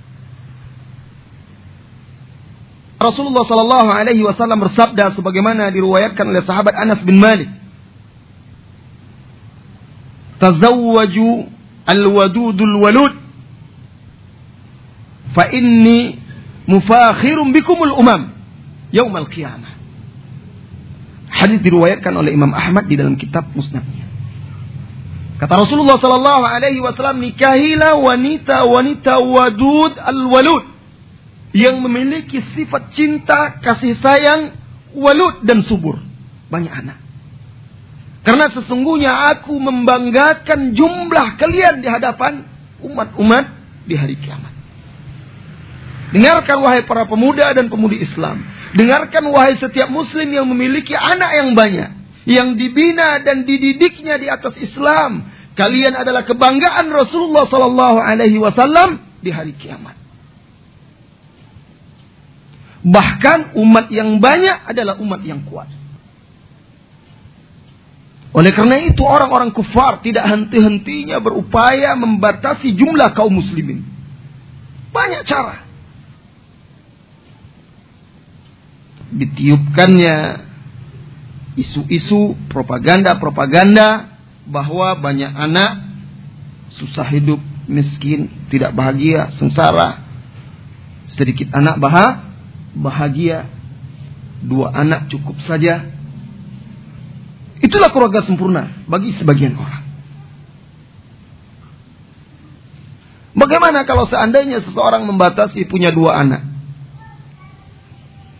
Rasulullah 2.98 3.46
Sallallahu 3.46 3.90
Alaihi 3.94 4.26
Wasallam 4.26 4.58
bersabda 4.66 5.14
sebagaimana 5.14 5.70
diriwayatkan 5.70 6.26
oleh 6.26 6.42
sahabat 6.42 6.74
Anas 6.74 7.06
bin 7.06 7.22
Malik. 7.22 7.46
Tazawwaju 10.42 11.50
al-wadudul 11.86 12.76
walud 12.82 13.14
fa 15.34 15.50
inni 15.54 16.18
mufakhirum 16.66 17.54
bikumul 17.54 17.94
umam 17.94 18.34
yaumal 18.90 19.30
qiyamah. 19.30 19.78
Hadis 21.30 21.62
diriwayatkan 21.62 22.18
oleh 22.18 22.34
Imam 22.34 22.50
Ahmad 22.54 22.90
di 22.90 22.98
dalam 22.98 23.14
kitab 23.14 23.46
Musnadnya. 23.54 24.10
Kata 25.38 25.54
Rasulullah 25.54 26.02
sallallahu 26.02 26.44
alaihi 26.50 26.82
wasallam 26.82 27.22
nikahilah 27.22 27.94
wanita-wanita 28.02 29.22
wadud 29.22 29.94
al-walud 30.02 30.77
yang 31.58 31.82
memiliki 31.82 32.38
sifat 32.54 32.94
cinta, 32.94 33.58
kasih 33.66 33.98
sayang, 33.98 34.54
walud 34.94 35.42
dan 35.42 35.66
subur. 35.66 35.98
Banyak 36.54 36.70
anak. 36.70 36.98
Karena 38.22 38.54
sesungguhnya 38.54 39.34
aku 39.34 39.58
membanggakan 39.58 40.78
jumlah 40.78 41.42
kalian 41.42 41.82
di 41.82 41.90
hadapan 41.90 42.46
umat-umat 42.86 43.46
di 43.90 43.98
hari 43.98 44.22
kiamat. 44.22 44.54
Dengarkan 46.14 46.62
wahai 46.62 46.86
para 46.86 47.10
pemuda 47.10 47.52
dan 47.58 47.74
pemudi 47.74 48.06
Islam. 48.06 48.46
Dengarkan 48.78 49.28
wahai 49.34 49.58
setiap 49.58 49.90
muslim 49.90 50.30
yang 50.30 50.46
memiliki 50.46 50.94
anak 50.94 51.42
yang 51.42 51.50
banyak. 51.58 51.90
Yang 52.28 52.50
dibina 52.60 53.24
dan 53.24 53.50
dididiknya 53.50 54.22
di 54.22 54.28
atas 54.30 54.56
Islam. 54.62 55.26
Kalian 55.58 55.98
adalah 55.98 56.22
kebanggaan 56.22 56.94
Rasulullah 56.94 57.50
Sallallahu 57.50 57.98
Alaihi 57.98 58.38
Wasallam 58.38 59.02
di 59.26 59.32
hari 59.34 59.58
kiamat. 59.58 60.07
Bahkan 62.88 63.60
umat 63.60 63.92
yang 63.92 64.24
banyak 64.24 64.64
adalah 64.64 64.96
umat 65.04 65.20
yang 65.28 65.44
kuat. 65.44 65.68
Oleh 68.32 68.56
karena 68.56 68.80
itu 68.80 69.04
orang-orang 69.04 69.52
kufar 69.52 70.00
tidak 70.00 70.24
henti-hentinya 70.24 71.20
berupaya 71.20 71.98
membatasi 72.00 72.72
jumlah 72.80 73.12
kaum 73.12 73.44
muslimin. 73.44 73.84
Banyak 74.96 75.28
cara. 75.28 75.68
Ditiupkannya 79.12 80.16
isu-isu 81.60 82.40
propaganda-propaganda 82.48 84.16
bahwa 84.48 84.96
banyak 84.96 85.32
anak 85.34 85.72
susah 86.78 87.08
hidup, 87.10 87.42
miskin, 87.68 88.32
tidak 88.48 88.72
bahagia, 88.72 89.34
sengsara. 89.36 90.08
Sedikit 91.18 91.52
anak 91.52 91.82
bahagia, 92.76 93.48
dua 94.44 94.74
anak 94.74 95.08
cukup 95.12 95.40
saja 95.46 95.98
Itulah 97.58 97.90
keluarga 97.90 98.22
sempurna 98.22 98.86
bagi 98.86 99.14
sebagian 99.18 99.58
orang. 99.58 99.84
Bagaimana 103.38 103.86
kalau 103.86 104.06
seandainya 104.06 104.66
seseorang 104.66 105.06
membatasi 105.06 105.66
punya 105.70 105.94
dua 105.94 106.22
anak? 106.22 106.42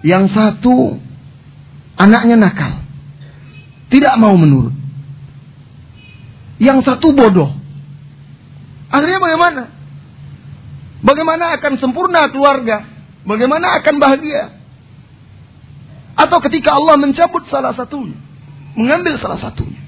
Yang 0.06 0.34
satu 0.34 1.02
anaknya 1.98 2.38
nakal. 2.38 2.82
Tidak 3.90 4.14
mau 4.22 4.34
menurut. 4.38 4.74
Yang 6.58 6.86
satu 6.86 7.14
bodoh. 7.14 7.54
Akhirnya 8.90 9.22
bagaimana? 9.22 9.62
Bagaimana 11.02 11.58
akan 11.62 11.74
sempurna 11.78 12.30
keluarga? 12.34 12.86
Bagaimana 13.28 13.84
akan 13.84 13.96
bahagia? 14.00 14.56
Atau 16.16 16.40
ketika 16.48 16.74
Allah 16.74 16.96
mencabut 16.96 17.46
salah 17.52 17.76
satunya 17.76 18.18
mengambil 18.78 19.18
salah 19.18 19.42
satunya. 19.42 19.82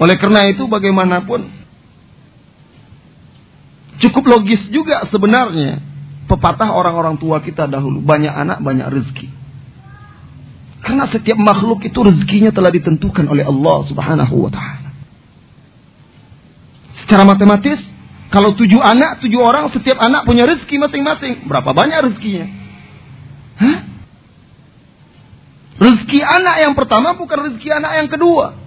Oleh 0.00 0.16
karena 0.16 0.48
itu 0.48 0.64
bagaimanapun 0.66 1.46
cukup 4.00 4.24
logis 4.26 4.66
juga 4.72 5.06
sebenarnya 5.06 5.78
pepatah 6.26 6.74
orang-orang 6.74 7.20
tua 7.20 7.38
kita 7.44 7.68
dahulu 7.70 8.00
banyak 8.02 8.32
anak 8.32 8.58
banyak 8.64 8.88
rezeki. 8.90 9.28
Karena 10.82 11.06
setiap 11.08 11.38
makhluk 11.38 11.84
itu 11.84 11.96
rezekinya 12.00 12.50
telah 12.50 12.72
ditentukan 12.72 13.28
oleh 13.28 13.44
Allah 13.44 13.78
Subhanahu 13.86 14.34
wa 14.48 14.50
taala. 14.50 14.90
Secara 17.04 17.22
matematis, 17.24 17.80
kalau 18.34 18.58
tujuh 18.58 18.82
anak, 18.82 19.22
tujuh 19.22 19.38
orang, 19.38 19.70
setiap 19.70 19.94
anak 20.02 20.26
punya 20.26 20.42
rezeki 20.42 20.82
masing-masing. 20.82 21.46
Berapa 21.46 21.70
banyak 21.70 22.10
rezekinya? 22.10 22.50
Hah? 23.62 23.78
Rezeki 25.78 26.18
anak 26.18 26.56
yang 26.66 26.74
pertama 26.74 27.14
bukan 27.14 27.46
rezeki 27.46 27.70
anak 27.78 27.92
yang 27.94 28.08
kedua. 28.10 28.58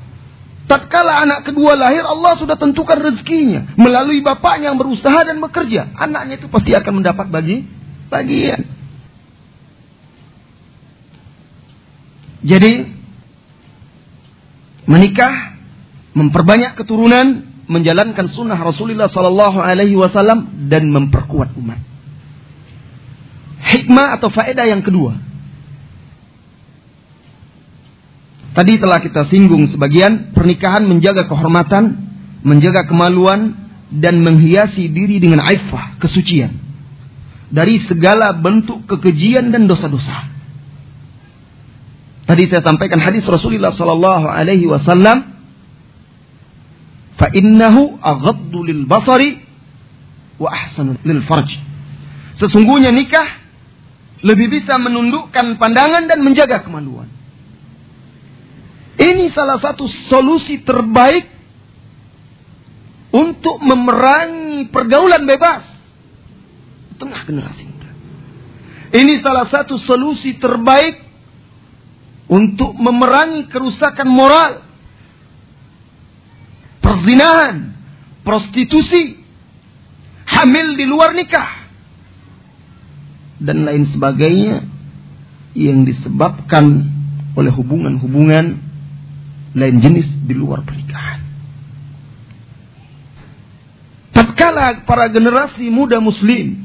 Tatkala 0.72 1.20
anak 1.28 1.52
kedua 1.52 1.76
lahir, 1.76 2.08
Allah 2.08 2.40
sudah 2.40 2.56
tentukan 2.56 2.96
rezekinya 2.96 3.76
melalui 3.76 4.24
bapaknya 4.24 4.72
yang 4.72 4.80
berusaha 4.80 5.28
dan 5.28 5.44
bekerja. 5.44 5.92
Anaknya 6.00 6.40
itu 6.40 6.48
pasti 6.48 6.72
akan 6.72 7.04
mendapat 7.04 7.28
bagi 7.28 7.68
bagian. 8.08 8.64
Jadi 12.40 12.88
menikah, 14.88 15.60
memperbanyak 16.16 16.80
keturunan, 16.80 17.47
menjalankan 17.68 18.32
sunnah 18.32 18.58
Rasulullah 18.60 19.12
Sallallahu 19.12 19.60
Alaihi 19.60 19.96
Wasallam 20.00 20.68
dan 20.72 20.88
memperkuat 20.92 21.56
umat. 21.60 21.80
Hikmah 23.68 24.18
atau 24.20 24.32
faedah 24.32 24.66
yang 24.68 24.82
kedua, 24.82 25.28
Tadi 28.58 28.74
telah 28.82 28.98
kita 28.98 29.30
singgung 29.30 29.70
sebagian 29.70 30.34
pernikahan 30.34 30.82
menjaga 30.90 31.30
kehormatan, 31.30 31.94
menjaga 32.42 32.90
kemaluan 32.90 33.54
dan 33.94 34.18
menghiasi 34.26 34.90
diri 34.90 35.22
dengan 35.22 35.46
aifah, 35.46 36.02
kesucian 36.02 36.58
dari 37.54 37.86
segala 37.86 38.34
bentuk 38.34 38.90
kekejian 38.90 39.54
dan 39.54 39.70
dosa-dosa. 39.70 40.34
Tadi 42.26 42.44
saya 42.50 42.60
sampaikan 42.60 42.98
hadis 42.98 43.24
Rasulullah 43.30 43.72
sallallahu 43.72 44.26
alaihi 44.26 44.66
wasallam 44.66 45.37
fa 47.18 47.28
innahu 47.34 47.98
aghaddu 48.00 48.62
lil 48.64 48.86
basari 48.86 49.42
wa 50.38 50.54
ahsanu 50.54 50.96
lil 51.02 51.22
farj. 51.26 51.50
Sesungguhnya 52.38 52.94
nikah 52.94 53.42
lebih 54.22 54.62
bisa 54.62 54.78
menundukkan 54.78 55.58
pandangan 55.58 56.06
dan 56.06 56.22
menjaga 56.22 56.62
kemaluan. 56.62 57.10
Ini 58.98 59.30
salah 59.30 59.62
satu 59.62 59.86
solusi 60.10 60.62
terbaik 60.66 61.30
untuk 63.14 63.62
memerangi 63.62 64.70
pergaulan 64.74 65.26
bebas 65.26 65.64
tengah 66.98 67.22
generasi 67.30 67.64
muda. 67.70 67.90
Ini 68.98 69.22
salah 69.22 69.46
satu 69.46 69.78
solusi 69.78 70.42
terbaik 70.42 70.98
untuk 72.28 72.76
memerangi 72.76 73.48
kerusakan 73.48 74.10
moral, 74.10 74.67
perzinahan, 76.88 77.76
prostitusi, 78.24 79.20
hamil 80.24 80.80
di 80.80 80.88
luar 80.88 81.12
nikah, 81.12 81.68
dan 83.44 83.68
lain 83.68 83.84
sebagainya 83.92 84.64
yang 85.52 85.84
disebabkan 85.84 86.88
oleh 87.36 87.52
hubungan-hubungan 87.52 88.64
lain 89.52 89.78
jenis 89.84 90.08
di 90.24 90.32
luar 90.32 90.64
pernikahan. 90.64 91.20
Tatkala 94.16 94.88
para 94.88 95.12
generasi 95.12 95.68
muda 95.68 96.00
muslim 96.00 96.56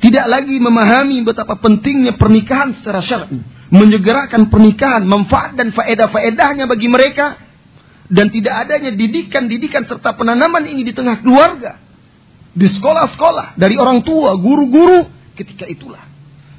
tidak 0.00 0.26
lagi 0.32 0.56
memahami 0.56 1.20
betapa 1.28 1.60
pentingnya 1.60 2.16
pernikahan 2.16 2.72
secara 2.80 3.04
syar'i, 3.04 3.38
menyegerakan 3.68 4.48
pernikahan, 4.48 5.04
manfaat 5.04 5.54
dan 5.60 5.76
faedah-faedahnya 5.76 6.64
bagi 6.64 6.88
mereka 6.88 7.45
dan 8.06 8.30
tidak 8.30 8.66
adanya 8.66 8.94
didikan-didikan 8.94 9.86
serta 9.86 10.14
penanaman 10.14 10.66
ini 10.66 10.86
di 10.86 10.92
tengah 10.94 11.22
keluarga, 11.22 11.78
di 12.54 12.66
sekolah-sekolah, 12.70 13.58
dari 13.58 13.74
orang 13.78 14.06
tua, 14.06 14.38
guru-guru, 14.38 15.10
ketika 15.34 15.66
itulah 15.66 16.02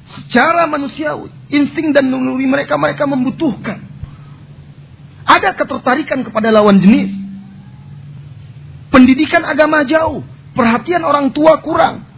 secara 0.08 0.64
manusiawi, 0.64 1.28
insting 1.52 1.92
dan 1.92 2.08
naluri 2.08 2.48
mereka 2.48 2.80
mereka 2.80 3.04
membutuhkan 3.04 3.88
ada 5.28 5.52
ketertarikan 5.52 6.24
kepada 6.24 6.48
lawan 6.48 6.80
jenis. 6.80 7.12
Pendidikan 8.88 9.44
agama 9.44 9.84
jauh. 9.84 10.24
Perhatian 10.56 11.04
orang 11.04 11.36
tua 11.36 11.60
kurang. 11.60 12.08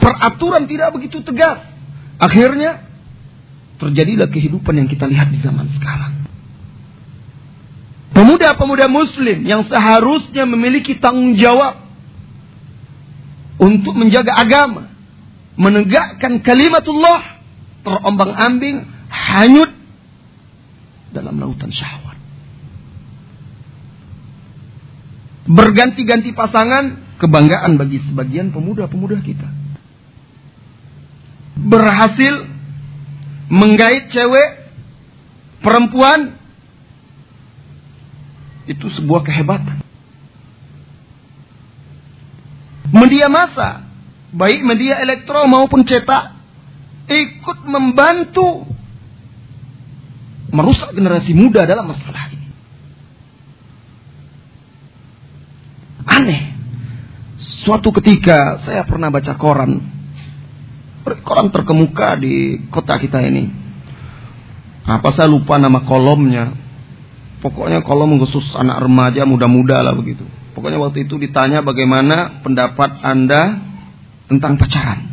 Peraturan 0.00 0.64
tidak 0.64 0.96
begitu 0.96 1.20
tegas. 1.20 1.60
Akhirnya 2.16 2.88
terjadilah 3.76 4.32
kehidupan 4.32 4.72
yang 4.80 4.88
kita 4.88 5.04
lihat 5.04 5.28
di 5.28 5.38
zaman 5.44 5.68
sekarang. 5.76 6.23
Pemuda-pemuda 8.14 8.86
muslim 8.86 9.42
yang 9.42 9.66
seharusnya 9.66 10.46
memiliki 10.46 10.96
tanggung 11.02 11.34
jawab 11.34 11.82
untuk 13.58 13.94
menjaga 13.98 14.38
agama, 14.38 14.86
menegakkan 15.58 16.38
kalimatullah, 16.46 17.42
terombang-ambing, 17.82 18.86
hanyut 19.10 19.70
dalam 21.10 21.42
lautan 21.42 21.74
syahwat. 21.74 22.14
berganti-ganti 25.44 26.32
pasangan, 26.32 27.16
kebanggaan 27.20 27.76
bagi 27.76 28.00
sebagian 28.08 28.50
pemuda-pemuda 28.50 29.20
kita. 29.20 29.48
Berhasil 31.54 32.48
menggait 33.52 34.10
cewek, 34.10 34.48
perempuan, 35.60 36.40
itu 38.64 38.86
sebuah 39.00 39.24
kehebatan. 39.24 39.84
Media 42.94 43.26
massa, 43.26 43.84
baik 44.30 44.62
media 44.62 45.02
elektro 45.02 45.44
maupun 45.50 45.82
cetak, 45.82 46.36
ikut 47.10 47.58
membantu 47.66 48.64
merusak 50.54 50.94
generasi 50.94 51.34
muda 51.34 51.66
dalam 51.66 51.90
masalah 51.90 52.30
ini. 52.30 52.48
Aneh. 56.06 56.42
Suatu 57.64 57.90
ketika 57.96 58.62
saya 58.62 58.84
pernah 58.86 59.10
baca 59.10 59.34
koran. 59.34 59.82
Koran 61.24 61.48
terkemuka 61.50 62.16
di 62.20 62.64
kota 62.68 63.00
kita 63.00 63.24
ini. 63.24 63.50
Apa 64.84 65.10
saya 65.16 65.28
lupa 65.28 65.56
nama 65.56 65.82
kolomnya. 65.82 66.63
Pokoknya 67.44 67.84
kolom 67.84 68.16
khusus 68.24 68.56
anak 68.56 68.88
remaja 68.88 69.28
muda-muda 69.28 69.84
lah 69.84 69.92
begitu. 69.92 70.24
Pokoknya 70.56 70.80
waktu 70.80 71.04
itu 71.04 71.20
ditanya 71.20 71.60
bagaimana 71.60 72.40
pendapat 72.40 73.04
Anda 73.04 73.60
tentang 74.32 74.56
pacaran. 74.56 75.12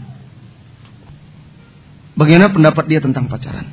Bagaimana 2.16 2.56
pendapat 2.56 2.88
dia 2.88 3.04
tentang 3.04 3.28
pacaran? 3.28 3.68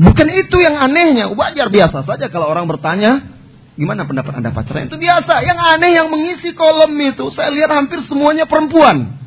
Bukan 0.00 0.28
itu 0.32 0.56
yang 0.56 0.80
anehnya, 0.80 1.28
wajar 1.36 1.68
biasa 1.68 2.08
saja 2.08 2.32
kalau 2.32 2.48
orang 2.48 2.64
bertanya, 2.64 3.20
gimana 3.76 4.08
pendapat 4.08 4.40
Anda 4.40 4.56
pacaran? 4.56 4.88
Itu 4.88 4.96
biasa. 4.96 5.44
Yang 5.44 5.58
aneh 5.76 5.90
yang 6.00 6.08
mengisi 6.08 6.56
kolom 6.56 6.96
itu, 6.96 7.28
saya 7.28 7.52
lihat 7.52 7.68
hampir 7.68 8.00
semuanya 8.08 8.48
perempuan. 8.48 9.23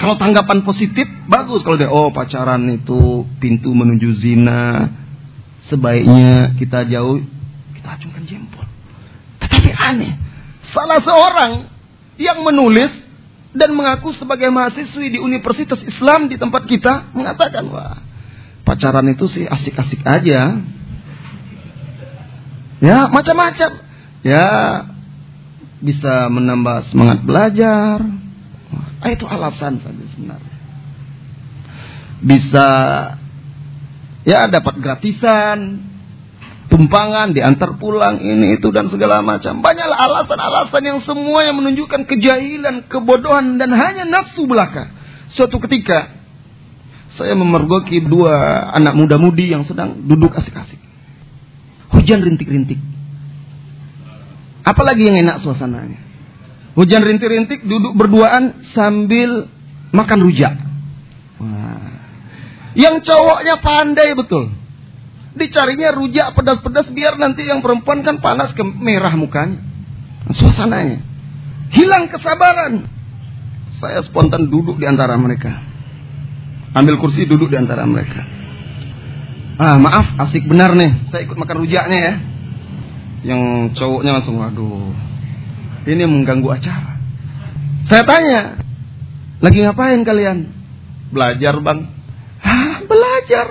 Kalau 0.00 0.16
tanggapan 0.16 0.64
positif, 0.64 1.04
bagus. 1.28 1.60
Kalau 1.60 1.76
dia, 1.76 1.92
oh 1.92 2.08
pacaran 2.08 2.64
itu 2.72 3.28
pintu 3.36 3.76
menuju 3.76 4.16
zina, 4.16 4.88
sebaiknya 5.68 6.56
kita 6.56 6.88
jauh, 6.88 7.20
kita 7.76 8.00
acungkan 8.00 8.24
jempol. 8.24 8.64
Tetapi 9.44 9.70
aneh, 9.76 10.16
salah 10.72 11.04
seorang 11.04 11.68
yang 12.16 12.40
menulis 12.40 12.88
dan 13.52 13.76
mengaku 13.76 14.16
sebagai 14.16 14.48
mahasiswi 14.48 15.16
di 15.16 15.18
Universitas 15.20 15.82
Islam 15.82 16.30
di 16.30 16.38
tempat 16.38 16.64
kita 16.70 17.10
mengatakan 17.10 17.66
wah 17.66 17.98
pacaran 18.62 19.02
itu 19.10 19.26
sih 19.26 19.42
asik-asik 19.42 20.06
aja 20.06 20.62
ya 22.78 22.98
macam-macam 23.10 23.70
ya 24.22 24.46
bisa 25.82 26.30
menambah 26.30 26.92
semangat 26.94 27.18
belajar 27.26 28.19
ah, 29.00 29.10
itu 29.10 29.24
alasan 29.24 29.80
saja 29.80 30.04
sebenarnya 30.14 30.54
bisa 32.20 32.68
ya 34.28 34.44
dapat 34.52 34.76
gratisan 34.84 35.90
tumpangan, 36.70 37.34
diantar 37.34 37.76
pulang, 37.76 38.22
ini 38.22 38.56
itu 38.56 38.70
dan 38.70 38.86
segala 38.88 39.20
macam. 39.20 39.58
Banyaklah 39.58 39.98
alasan-alasan 39.98 40.82
yang 40.86 40.98
semua 41.02 41.42
yang 41.42 41.58
menunjukkan 41.58 42.06
kejahilan, 42.06 42.86
kebodohan 42.86 43.58
dan 43.58 43.74
hanya 43.74 44.06
nafsu 44.06 44.46
belaka. 44.46 44.88
Suatu 45.34 45.58
ketika 45.58 46.14
saya 47.18 47.34
memergoki 47.34 47.98
dua 48.00 48.70
anak 48.70 48.94
muda-mudi 48.94 49.50
yang 49.50 49.66
sedang 49.66 50.06
duduk 50.06 50.30
asik-asik. 50.30 50.78
Hujan 51.90 52.22
rintik-rintik. 52.22 52.78
Apalagi 54.62 55.10
yang 55.10 55.18
enak 55.26 55.42
suasananya. 55.42 56.09
Hujan 56.78 57.02
rintik-rintik 57.02 57.66
duduk 57.66 57.98
berduaan 57.98 58.62
sambil 58.74 59.50
makan 59.90 60.18
rujak. 60.22 60.54
Wah. 61.42 61.98
Yang 62.78 63.10
cowoknya 63.10 63.58
pandai 63.58 64.14
betul 64.14 64.54
Dicarinya 65.30 65.94
rujak 65.94 66.34
pedas-pedas 66.34 66.90
biar 66.90 67.14
nanti 67.14 67.46
yang 67.46 67.62
perempuan 67.62 68.02
kan 68.02 68.18
panas 68.18 68.50
ke 68.50 68.66
merah 68.66 69.14
mukanya. 69.14 69.62
Suasananya. 70.34 71.06
Hilang 71.70 72.10
kesabaran. 72.10 72.90
Saya 73.78 74.02
spontan 74.02 74.50
duduk 74.50 74.82
di 74.82 74.90
antara 74.90 75.14
mereka. 75.14 75.54
Ambil 76.74 76.98
kursi 76.98 77.30
duduk 77.30 77.54
di 77.54 77.56
antara 77.58 77.86
mereka. 77.86 78.26
Ah, 79.60 79.78
maaf, 79.78 80.18
asik 80.28 80.50
benar 80.50 80.74
nih. 80.74 81.08
Saya 81.14 81.22
ikut 81.22 81.38
makan 81.38 81.56
rujaknya 81.62 81.98
ya. 81.98 82.14
Yang 83.30 83.42
cowoknya 83.78 84.10
langsung, 84.18 84.40
waduh. 84.40 85.09
Ini 85.88 86.04
mengganggu 86.04 86.48
acara. 86.52 87.00
Saya 87.88 88.04
tanya, 88.04 88.60
lagi 89.40 89.64
ngapain 89.64 90.04
kalian? 90.04 90.52
Belajar 91.10 91.56
bang. 91.64 91.80
Hah, 92.44 92.84
belajar. 92.84 93.46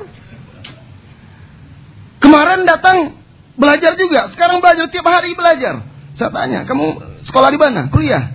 Kemarin 2.21 2.67
datang 2.69 3.17
belajar 3.57 3.97
juga, 3.97 4.29
sekarang 4.31 4.61
belajar 4.61 4.85
tiap 4.87 5.07
hari 5.09 5.33
belajar. 5.33 5.81
Saya 6.13 6.29
tanya, 6.29 6.67
kamu 6.69 7.19
sekolah 7.25 7.49
di 7.49 7.59
mana? 7.59 7.89
Kuliah? 7.89 8.31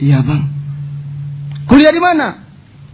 Iya 0.00 0.18
bang. 0.24 0.42
Kuliah 1.68 1.92
di 1.92 2.02
mana? 2.02 2.48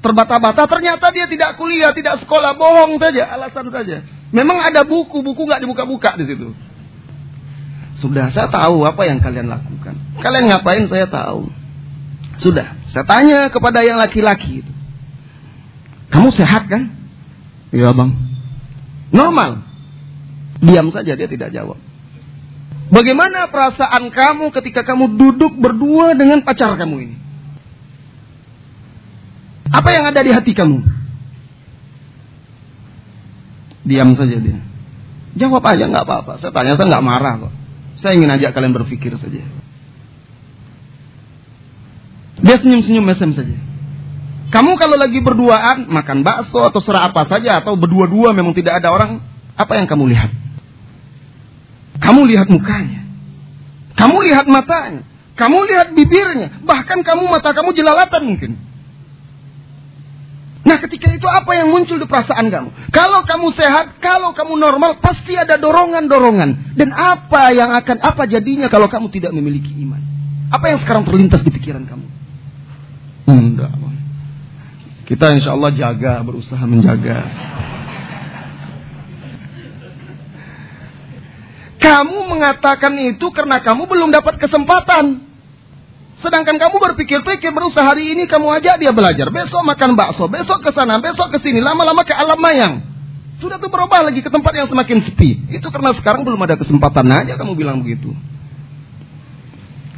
Terbata-bata, 0.05 0.69
ternyata 0.69 1.09
dia 1.17 1.25
tidak 1.25 1.57
kuliah, 1.57 1.97
tidak 1.97 2.21
sekolah, 2.21 2.53
bohong 2.61 3.01
saja, 3.01 3.25
alasan 3.33 3.73
saja. 3.73 4.05
Memang 4.37 4.61
ada 4.61 4.85
buku, 4.85 5.25
buku 5.25 5.49
nggak 5.49 5.65
dibuka-buka 5.65 6.21
di 6.21 6.29
situ. 6.29 6.53
Sudah, 8.03 8.31
saya 8.35 8.51
tahu 8.51 8.83
apa 8.83 9.07
yang 9.07 9.23
kalian 9.23 9.47
lakukan. 9.47 9.95
Kalian 10.19 10.51
ngapain 10.51 10.85
saya 10.91 11.07
tahu. 11.07 11.47
Sudah, 12.43 12.75
saya 12.91 13.07
tanya 13.07 13.47
kepada 13.55 13.87
yang 13.87 13.99
laki-laki 14.03 14.67
itu. 14.67 14.73
Kamu 16.11 16.35
sehat 16.35 16.67
kan? 16.67 16.91
Iya 17.75 17.95
bang. 17.95 18.11
Normal. 19.15 19.63
Diam 20.63 20.91
saja 20.91 21.15
dia 21.15 21.27
tidak 21.31 21.55
jawab. 21.55 21.79
Bagaimana 22.91 23.51
perasaan 23.51 24.11
kamu 24.15 24.55
ketika 24.55 24.87
kamu 24.87 25.19
duduk 25.19 25.59
berdua 25.59 26.15
dengan 26.15 26.43
pacar 26.47 26.75
kamu 26.79 26.97
ini? 27.11 27.17
Apa 29.75 29.91
yang 29.91 30.05
ada 30.07 30.21
di 30.23 30.31
hati 30.31 30.53
kamu? 30.55 30.87
Diam 33.85 34.15
saja 34.15 34.39
dia. 34.39 34.59
Jawab 35.35 35.67
aja 35.67 35.91
nggak 35.91 36.05
apa-apa. 36.07 36.33
Saya 36.39 36.55
tanya 36.55 36.79
saya 36.79 36.87
nggak 36.95 37.07
marah 37.07 37.35
kok. 37.43 37.55
Saya 37.99 38.19
ingin 38.19 38.31
ajak 38.31 38.55
kalian 38.55 38.75
berpikir 38.75 39.15
saja. 39.19 39.43
Dia 42.45 42.57
senyum-senyum 42.61 43.05
mesem 43.07 43.31
saja. 43.33 43.57
Kamu 44.51 44.79
kalau 44.79 44.95
lagi 44.95 45.19
berduaan 45.19 45.91
makan 45.91 46.23
bakso 46.23 46.63
atau 46.63 46.79
serah 46.79 47.11
apa 47.11 47.27
saja 47.27 47.59
atau 47.59 47.75
berdua-dua 47.75 48.31
memang 48.31 48.55
tidak 48.55 48.79
ada 48.79 48.95
orang, 48.95 49.19
apa 49.55 49.73
yang 49.79 49.87
kamu 49.91 50.15
lihat? 50.15 50.31
Kamu 51.99 52.27
lihat 52.27 52.47
mukanya. 52.51 53.03
Kamu 53.95 54.17
lihat 54.27 54.47
matanya. 54.51 55.03
Kamu 55.35 55.59
lihat 55.67 55.89
bibirnya. 55.95 56.63
Bahkan 56.63 57.03
kamu 57.03 57.23
mata 57.31 57.51
kamu 57.55 57.75
jelalatan 57.75 58.23
mungkin. 58.27 58.53
Nah 60.65 60.81
ketika 60.81 61.13
itu 61.13 61.29
apa 61.29 61.53
yang 61.61 61.69
muncul 61.69 62.01
di 62.01 62.09
perasaan 62.09 62.49
kamu? 62.49 62.89
Kalau 62.89 63.21
kamu 63.29 63.53
sehat, 63.53 64.01
kalau 64.01 64.33
kamu 64.33 64.57
normal, 64.57 64.97
pasti 64.97 65.37
ada 65.37 65.61
dorongan-dorongan. 65.61 66.73
Dan 66.73 66.89
apa 66.97 67.53
yang 67.53 67.69
akan, 67.77 68.01
apa 68.01 68.25
jadinya 68.25 68.73
kalau 68.73 68.89
kamu 68.89 69.13
tidak 69.13 69.37
memiliki 69.37 69.71
iman? 69.85 70.01
Apa 70.49 70.73
yang 70.73 70.81
sekarang 70.81 71.05
terlintas 71.05 71.45
di 71.45 71.53
pikiran 71.53 71.85
kamu? 71.85 72.07
Enggak. 73.29 73.73
Kita 75.05 75.37
insya 75.37 75.53
Allah 75.53 75.69
jaga, 75.77 76.25
berusaha 76.25 76.65
menjaga. 76.65 77.29
Kamu 81.77 82.33
mengatakan 82.33 82.97
itu 83.05 83.29
karena 83.29 83.61
kamu 83.61 83.85
belum 83.85 84.09
dapat 84.09 84.41
kesempatan. 84.41 85.21
Sedangkan 86.23 86.57
kamu 86.57 86.77
berpikir-pikir 86.79 87.51
berusaha 87.51 87.83
hari 87.83 88.15
ini 88.15 88.31
kamu 88.31 88.47
ajak 88.63 88.79
dia 88.79 88.95
belajar, 88.95 89.29
besok 89.35 89.67
makan 89.67 89.99
bakso, 89.99 90.31
besok 90.31 90.63
ke 90.63 90.71
sana, 90.71 91.03
besok 91.03 91.35
ke 91.35 91.39
sini, 91.43 91.59
lama-lama 91.59 92.07
ke 92.07 92.15
alam 92.15 92.39
mayang. 92.39 92.75
Sudah 93.43 93.59
tuh 93.59 93.67
berubah 93.67 94.07
lagi 94.07 94.23
ke 94.23 94.31
tempat 94.31 94.55
yang 94.55 94.71
semakin 94.71 95.03
sepi. 95.03 95.51
Itu 95.51 95.75
karena 95.75 95.91
sekarang 95.99 96.23
belum 96.23 96.39
ada 96.39 96.55
kesempatan 96.55 97.11
aja 97.11 97.35
kamu 97.35 97.59
bilang 97.59 97.83
begitu. 97.83 98.15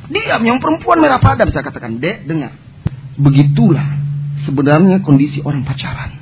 Diam, 0.08 0.42
yang 0.46 0.58
perempuan 0.62 1.02
merah 1.02 1.20
padam 1.20 1.50
saya 1.52 1.66
katakan, 1.66 2.00
dek 2.00 2.24
dengar. 2.24 2.54
Begitulah 3.20 3.84
sebenarnya 4.48 5.04
kondisi 5.04 5.44
orang 5.44 5.68
pacaran. 5.68 6.16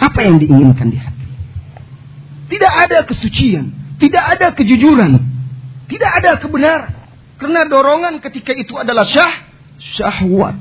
Apa 0.00 0.24
yang 0.24 0.40
diinginkan 0.40 0.88
di 0.88 0.98
hati? 0.98 1.28
Tidak 2.50 2.72
ada 2.72 3.04
kesucian. 3.04 3.96
Tidak 4.00 4.24
ada 4.36 4.52
kejujuran. 4.56 5.12
Tidak 5.86 6.10
ada 6.22 6.40
kebenaran. 6.40 7.03
Karena 7.44 7.68
dorongan 7.68 8.24
ketika 8.24 8.56
itu 8.56 8.72
adalah 8.72 9.04
syah, 9.04 9.44
syahwat. 9.76 10.56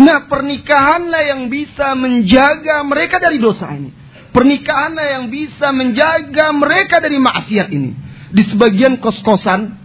Nah 0.00 0.24
pernikahanlah 0.24 1.20
yang 1.20 1.52
bisa 1.52 1.92
menjaga 1.92 2.80
mereka 2.80 3.20
dari 3.20 3.36
dosa 3.36 3.68
ini. 3.76 3.92
Pernikahanlah 4.32 5.20
yang 5.20 5.24
bisa 5.28 5.68
menjaga 5.68 6.48
mereka 6.56 7.04
dari 7.04 7.20
maksiat 7.20 7.68
ini. 7.68 7.92
Di 8.32 8.40
sebagian 8.48 9.04
kos-kosan, 9.04 9.76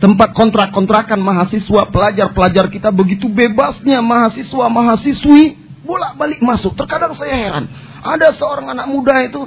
tempat 0.00 0.32
kontrak-kontrakan 0.32 1.20
mahasiswa, 1.20 1.84
pelajar-pelajar 1.92 2.72
kita 2.72 2.88
begitu 2.88 3.28
bebasnya 3.28 4.00
mahasiswa-mahasiswi 4.00 5.60
bolak-balik 5.84 6.40
masuk. 6.40 6.72
Terkadang 6.80 7.12
saya 7.12 7.36
heran. 7.36 7.68
Ada 8.00 8.40
seorang 8.40 8.72
anak 8.72 8.88
muda 8.88 9.20
itu 9.20 9.44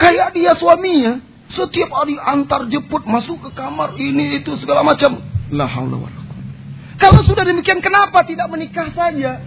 kayak 0.00 0.32
dia 0.32 0.56
suaminya. 0.56 1.20
Setiap 1.52 1.92
hari 1.92 2.16
antar 2.16 2.64
jemput 2.72 3.04
masuk 3.04 3.36
ke 3.44 3.50
kamar 3.52 4.00
ini 4.00 4.40
itu 4.40 4.56
segala 4.56 4.80
macam. 4.80 5.20
La 5.52 5.68
haula 5.68 6.08
Kalau 6.96 7.20
sudah 7.28 7.44
demikian 7.44 7.84
kenapa 7.84 8.24
tidak 8.24 8.48
menikah 8.48 8.88
saja? 8.96 9.44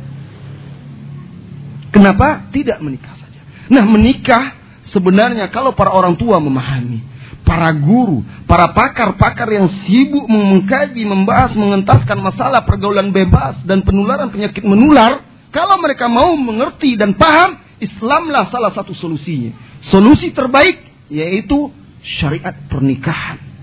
Kenapa 1.90 2.46
tidak 2.54 2.78
menikah 2.84 3.16
saja? 3.18 3.42
Nah, 3.74 3.84
menikah 3.88 4.54
sebenarnya 4.94 5.50
kalau 5.50 5.74
para 5.74 5.90
orang 5.90 6.14
tua 6.14 6.38
memahami 6.38 7.16
para 7.46 7.70
guru, 7.78 8.26
para 8.50 8.74
pakar-pakar 8.74 9.46
yang 9.54 9.70
sibuk 9.86 10.26
mengkaji, 10.26 11.06
membahas, 11.06 11.54
mengentaskan 11.54 12.18
masalah 12.18 12.66
pergaulan 12.66 13.14
bebas 13.14 13.62
dan 13.64 13.86
penularan 13.86 14.34
penyakit 14.34 14.66
menular, 14.66 15.22
kalau 15.54 15.78
mereka 15.80 16.10
mau 16.10 16.34
mengerti 16.36 16.98
dan 16.98 17.14
paham, 17.14 17.62
Islamlah 17.78 18.50
salah 18.50 18.74
satu 18.74 18.98
solusinya. 18.98 19.54
Solusi 19.86 20.34
terbaik 20.34 20.82
yaitu 21.08 21.70
syariat 22.02 22.58
pernikahan. 22.68 23.55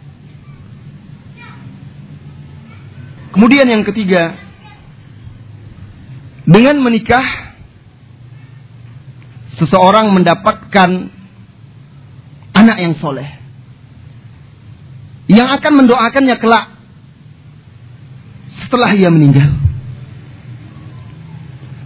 Kemudian 3.32 3.64
yang 3.64 3.80
ketiga, 3.88 4.36
dengan 6.44 6.84
menikah 6.84 7.52
seseorang 9.56 10.12
mendapatkan 10.12 10.90
anak 12.52 12.76
yang 12.76 12.94
soleh 13.00 13.28
yang 15.32 15.48
akan 15.48 15.72
mendoakannya 15.84 16.36
kelak 16.36 16.76
setelah 18.66 18.92
ia 18.92 19.08
meninggal. 19.08 19.48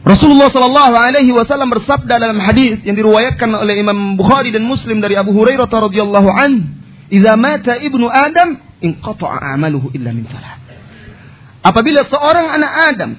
Rasulullah 0.07 0.51
Shallallahu 0.51 0.95
Alaihi 0.95 1.35
Wasallam 1.35 1.71
bersabda 1.71 2.23
dalam 2.23 2.39
hadis 2.39 2.79
yang 2.87 2.95
diriwayatkan 2.95 3.51
oleh 3.51 3.83
Imam 3.83 4.15
Bukhari 4.15 4.55
dan 4.55 4.63
Muslim 4.63 5.03
dari 5.03 5.19
Abu 5.19 5.35
Hurairah 5.35 5.67
radhiyallahu 5.67 6.31
an, 6.31 6.53
"Idza 7.11 7.35
mata 7.35 7.75
ibnu 7.79 8.07
Adam, 8.07 8.55
inqata'a 8.83 9.59
amaluhu 9.59 9.91
illa 9.95 10.15
min 10.15 10.27
salah." 10.31 10.66
Apabila 11.67 12.07
seorang 12.07 12.47
anak 12.47 12.73
Adam 12.95 13.11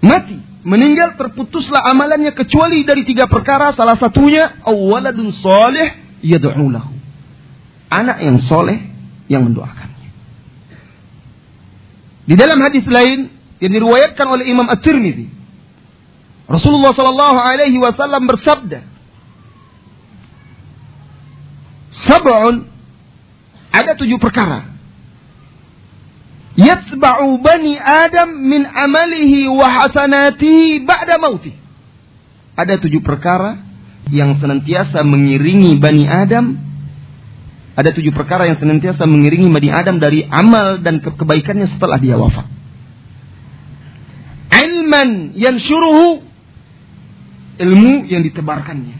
mati, 0.00 0.40
meninggal 0.64 1.20
terputuslah 1.20 1.84
amalannya 1.84 2.32
kecuali 2.32 2.88
dari 2.88 3.04
tiga 3.04 3.28
perkara, 3.28 3.76
salah 3.76 4.00
satunya 4.00 4.64
awaladun 4.64 5.28
soleh 5.36 5.92
yad'u 6.24 6.72
lahu. 6.72 6.96
Anak 7.92 8.24
yang 8.24 8.40
soleh 8.48 8.80
yang 9.28 9.44
mendoakannya. 9.44 10.08
Di 12.28 12.34
dalam 12.36 12.60
hadis 12.64 12.88
lain 12.88 13.28
yang 13.60 13.72
diriwayatkan 13.76 14.24
oleh 14.24 14.48
Imam 14.48 14.68
At-Tirmidzi, 14.68 15.28
Rasulullah 16.48 16.96
sallallahu 16.96 17.38
alaihi 17.44 17.76
wasallam 17.76 18.24
bersabda, 18.24 18.88
"Sab'un 22.08 22.64
ada 23.68 23.92
tujuh 24.00 24.16
perkara. 24.16 24.77
Yatba'u 26.58 27.38
bani 27.38 27.78
Adam 27.78 28.34
min 28.34 28.66
amalihi 28.66 29.46
wa 29.46 29.70
hasanatihi 29.70 30.82
ba'da 30.82 31.22
mauti." 31.22 31.54
Ada 32.58 32.82
tujuh 32.82 32.98
perkara 33.06 33.62
yang 34.10 34.34
senantiasa 34.42 35.06
mengiringi 35.06 35.78
Bani 35.78 36.10
Adam 36.10 36.68
ada 37.78 37.94
tujuh 37.94 38.10
perkara 38.10 38.50
yang 38.50 38.58
senantiasa 38.58 39.06
mengiringi 39.06 39.46
Bani 39.54 39.70
Adam 39.70 40.02
dari 40.02 40.26
amal 40.26 40.82
dan 40.82 40.98
ke 40.98 41.14
kebaikannya 41.14 41.70
setelah 41.70 41.94
dia 42.02 42.18
wafat. 42.18 42.50
Ilman 44.50 45.38
yang 45.38 45.62
syuruhu 45.62 46.26
ilmu 47.54 48.10
yang 48.10 48.26
ditebarkannya. 48.26 48.98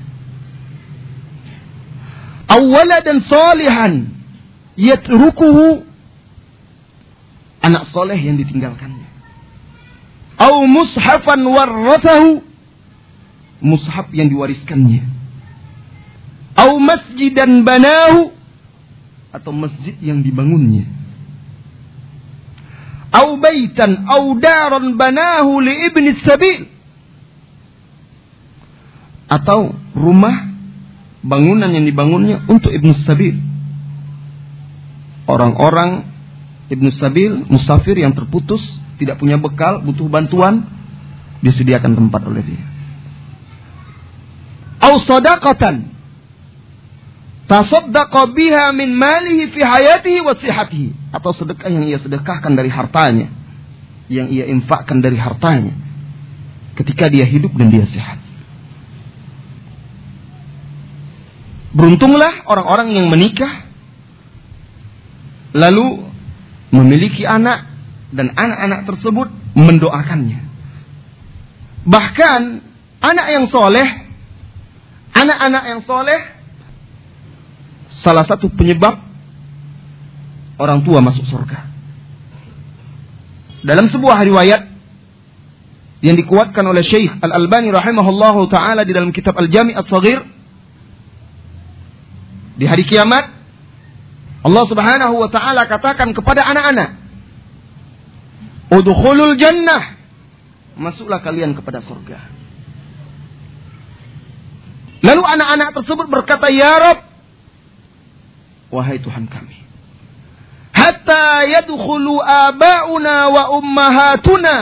Awala 2.46 3.02
dan 3.02 3.18
salihan 3.26 4.14
yatrukuhu 4.78 5.82
anak 7.68 7.92
soleh 7.92 8.16
yang 8.16 8.40
ditinggalkannya. 8.40 9.06
Au 10.40 10.64
mushafan 10.64 11.44
warrathahu 11.44 12.40
mushaf 13.60 14.08
yang 14.16 14.32
diwariskannya. 14.32 15.04
Au 16.58 16.80
masjidan 16.80 17.62
banahu 17.62 18.32
atau 19.30 19.52
masjid 19.52 19.94
yang 20.00 20.24
dibangunnya. 20.24 20.88
Au 23.12 23.36
baitan 23.36 24.04
au 24.08 24.36
daran 24.40 24.96
banahu 24.96 25.60
li 25.60 25.92
ibni 25.92 26.16
sabil. 26.24 26.66
Atau 29.28 29.76
rumah 29.92 30.48
bangunan 31.20 31.68
yang 31.68 31.84
dibangunnya 31.84 32.40
untuk 32.48 32.72
ibnu 32.72 32.96
sabil. 33.04 33.36
Orang-orang 35.28 36.08
ibnu 36.68 36.88
sabil, 36.94 37.48
musafir 37.48 37.96
yang 37.96 38.12
terputus, 38.12 38.60
tidak 39.00 39.16
punya 39.20 39.40
bekal, 39.40 39.80
butuh 39.84 40.08
bantuan, 40.08 40.68
disediakan 41.40 41.96
tempat 41.96 42.22
oleh 42.28 42.42
dia. 42.44 42.62
Au 44.78 45.02
sadaqatan 45.02 45.98
tasaddaqa 47.48 48.28
biha 48.36 48.70
min 48.76 48.92
malihi 48.92 49.50
fi 49.50 49.60
hayatihi 49.64 50.20
wa 50.20 50.36
sihatihi 50.36 51.16
atau 51.16 51.32
sedekah 51.32 51.72
yang 51.72 51.88
ia 51.88 51.98
sedekahkan 51.98 52.52
dari 52.52 52.68
hartanya 52.68 53.32
yang 54.12 54.28
ia 54.28 54.44
infakkan 54.52 55.00
dari 55.00 55.16
hartanya 55.16 55.72
ketika 56.76 57.08
dia 57.08 57.24
hidup 57.24 57.50
dan 57.56 57.72
dia 57.72 57.88
sehat 57.88 58.20
beruntunglah 61.72 62.44
orang-orang 62.44 62.92
yang 62.92 63.08
menikah 63.08 63.64
lalu 65.56 66.07
memiliki 66.74 67.24
anak 67.24 67.64
dan 68.12 68.32
anak-anak 68.32 68.80
tersebut 68.88 69.28
mendoakannya 69.56 70.40
bahkan 71.88 72.60
anak 73.00 73.26
yang 73.32 73.44
soleh 73.48 73.88
anak-anak 75.12 75.64
yang 75.66 75.80
soleh 75.84 76.20
salah 78.02 78.24
satu 78.24 78.50
penyebab 78.52 79.08
orang 80.58 80.82
tua 80.82 80.98
masuk 81.02 81.26
surga. 81.26 81.70
Dalam 83.62 83.90
sebuah 83.90 84.22
riwayat 84.22 84.62
yang 85.98 86.14
dikuatkan 86.14 86.62
oleh 86.62 86.86
Syekh 86.86 87.10
Al-Albani 87.18 87.74
rahimahullahu 87.74 88.46
taala 88.46 88.86
di 88.86 88.94
dalam 88.94 89.10
kitab 89.10 89.34
Al-Jami' 89.34 89.74
As-Saghir 89.74 90.22
di 92.58 92.66
hari 92.66 92.86
kiamat 92.86 93.34
Allah 94.44 94.64
Subhanahu 94.70 95.14
wa 95.18 95.28
taala 95.30 95.66
katakan 95.66 96.14
kepada 96.14 96.46
anak-anak 96.46 96.90
Udkhulul 98.68 99.34
jannah 99.40 99.96
masuklah 100.78 101.18
kalian 101.24 101.56
kepada 101.56 101.82
surga 101.82 102.20
Lalu 104.98 105.22
anak-anak 105.22 105.68
tersebut 105.78 106.06
berkata 106.10 106.50
ya 106.50 106.74
Rabb 106.74 107.08
wahai 108.68 109.00
Tuhan 109.00 109.28
kami. 109.28 109.56
Hatta 110.72 111.48
yadkhulu 111.48 112.20
aba'una 112.22 113.32
wa 113.32 113.42
ummahatuna. 113.58 114.56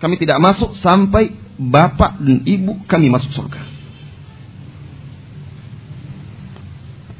Kami 0.00 0.14
tidak 0.16 0.40
masuk 0.40 0.74
sampai 0.80 1.36
bapak 1.60 2.18
dan 2.24 2.40
ibu 2.48 2.80
kami 2.88 3.12
masuk 3.12 3.30
surga. 3.36 3.62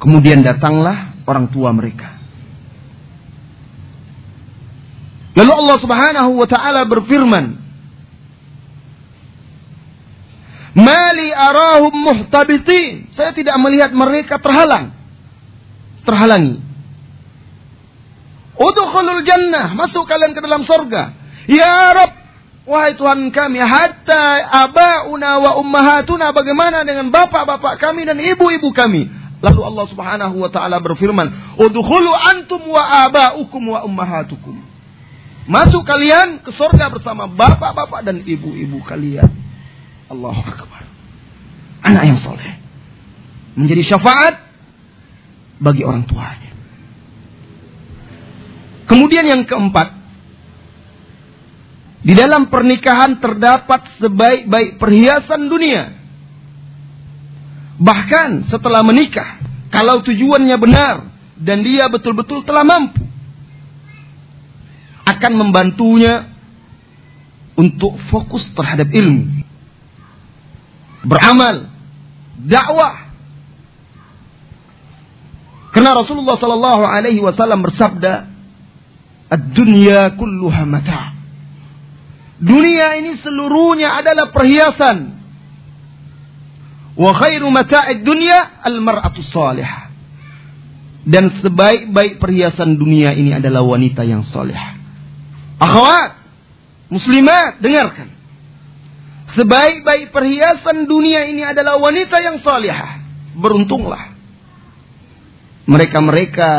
Kemudian 0.01 0.41
datanglah 0.41 1.10
orang 1.31 1.47
tua 1.55 1.71
mereka. 1.71 2.19
Lalu 5.38 5.53
Allah 5.55 5.77
Subhanahu 5.79 6.31
wa 6.35 6.49
taala 6.51 6.83
berfirman, 6.90 7.55
"Mali 10.75 11.31
arahum 11.31 11.95
muhtabitin." 11.95 13.14
Saya 13.14 13.31
tidak 13.31 13.55
melihat 13.62 13.95
mereka 13.95 14.43
terhalang 14.43 14.90
terhalangi. 16.03 16.59
Udkhulul 18.61 19.25
jannah, 19.25 19.73
masuk 19.73 20.05
kalian 20.05 20.37
ke 20.37 20.40
dalam 20.45 20.66
sorga. 20.69 21.16
Ya 21.49 21.97
Rab, 21.97 22.12
wahai 22.69 22.93
Tuhan 22.93 23.33
kami, 23.33 23.57
hatta 23.57 24.45
abauna 24.69 25.40
wa 25.40 25.51
ummahatuna, 25.57 26.37
bagaimana 26.37 26.85
dengan 26.85 27.09
bapak-bapak 27.09 27.81
kami 27.81 28.05
dan 28.05 28.21
ibu-ibu 28.21 28.69
kami? 28.77 29.09
Lalu 29.41 29.61
Allah 29.64 29.86
Subhanahu 29.88 30.36
wa 30.36 30.51
taala 30.53 30.78
berfirman, 30.84 31.57
"Udkhulu 31.57 32.12
antum 32.12 32.61
wa 32.68 33.09
abaukum 33.09 33.72
wa 33.72 33.84
ummahatukum." 33.88 34.61
Masuk 35.49 35.82
kalian 35.82 36.45
ke 36.45 36.53
sorga 36.53 36.93
bersama 36.93 37.26
bapak-bapak 37.26 38.05
dan 38.05 38.20
ibu-ibu 38.22 38.84
kalian. 38.84 39.26
Allahu 40.12 40.41
Akbar. 40.45 40.84
Anak 41.80 42.05
yang 42.07 42.18
soleh. 42.20 42.61
Menjadi 43.57 43.97
syafaat 43.97 44.36
bagi 45.59 45.82
orang 45.82 46.05
tuanya. 46.05 46.53
Kemudian 48.86 49.24
yang 49.24 49.43
keempat, 49.47 50.01
di 52.01 52.16
dalam 52.16 52.49
pernikahan 52.49 53.20
terdapat 53.20 53.86
sebaik-baik 54.01 54.80
perhiasan 54.80 55.53
dunia. 55.53 55.99
Bahkan 57.81 58.53
setelah 58.53 58.85
menikah, 58.85 59.41
kalau 59.72 60.05
tujuannya 60.05 60.57
benar 60.61 61.09
dan 61.41 61.64
dia 61.64 61.89
betul-betul 61.89 62.45
telah 62.45 62.61
mampu, 62.61 63.01
akan 65.09 65.33
membantunya 65.33 66.28
untuk 67.57 67.97
fokus 68.12 68.45
terhadap 68.53 68.93
ilmu, 68.93 69.43
beramal, 71.09 71.72
dakwah, 72.45 73.11
Karena 75.70 75.95
Rasulullah 75.95 76.35
sallallahu 76.35 76.83
alaihi 76.83 77.22
wasallam 77.22 77.62
bersabda, 77.62 78.26
"Ad-dunya 79.31 80.18
kulluha 80.18 80.66
mata'." 80.66 81.14
Dunia 82.43 82.99
ini 82.99 83.20
seluruhnya 83.22 83.95
adalah 84.03 84.35
perhiasan. 84.35 85.20
Wa 87.01 87.16
khairu 87.16 87.48
mata'id 87.48 88.05
dunya 88.05 88.61
al-mar'atu 88.61 89.24
salihah. 89.24 89.88
Dan 91.01 91.40
sebaik-baik 91.40 92.20
perhiasan 92.20 92.76
dunia 92.76 93.16
ini 93.16 93.32
adalah 93.32 93.64
wanita 93.64 94.05
yang 94.05 94.20
soleh. 94.28 94.61
Akhwat, 95.57 96.20
muslimat, 96.92 97.57
dengarkan. 97.64 98.12
Sebaik-baik 99.32 100.12
perhiasan 100.12 100.84
dunia 100.84 101.24
ini 101.24 101.40
adalah 101.40 101.80
wanita 101.80 102.20
yang 102.20 102.36
salihah. 102.44 103.01
Beruntunglah 103.32 104.12
mereka-mereka 105.70 106.51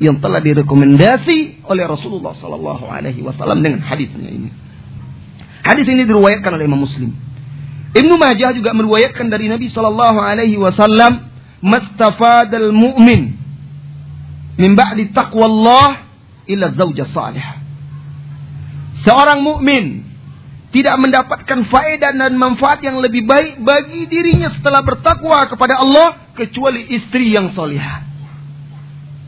yang 0.00 0.18
telah 0.18 0.40
direkomendasi 0.40 1.68
oleh 1.68 1.84
Rasulullah 1.84 2.32
Sallallahu 2.34 2.88
Alaihi 2.88 3.20
Wasallam 3.20 3.60
dengan 3.60 3.84
hadisnya 3.84 4.26
ini. 4.26 4.50
Hadis 5.60 5.86
ini 5.86 6.02
diriwayatkan 6.08 6.50
oleh 6.50 6.64
Imam 6.64 6.80
Muslim. 6.82 7.12
Ibnu 7.94 8.18
Majah 8.18 8.50
juga 8.50 8.74
meriwayatkan 8.74 9.30
dari 9.30 9.46
Nabi 9.46 9.70
Sallallahu 9.70 10.18
Alaihi 10.18 10.58
Wasallam, 10.58 11.30
"Mastafadal 11.62 12.74
mu'min 12.74 13.38
min 14.58 14.70
ba'di 14.74 15.14
taqwallah 15.14 16.02
ila 16.50 16.74
zauja 16.74 17.06
salih." 17.06 17.46
Seorang 19.06 19.46
mukmin 19.46 20.02
tidak 20.74 20.98
mendapatkan 20.98 21.70
faedah 21.70 22.10
dan 22.18 22.34
manfaat 22.34 22.82
yang 22.82 22.98
lebih 22.98 23.22
baik 23.22 23.62
bagi 23.62 24.10
dirinya 24.10 24.50
setelah 24.50 24.82
bertakwa 24.82 25.46
kepada 25.46 25.78
Allah 25.78 26.34
kecuali 26.34 26.90
istri 26.90 27.30
yang 27.30 27.54
solihah. 27.54 28.02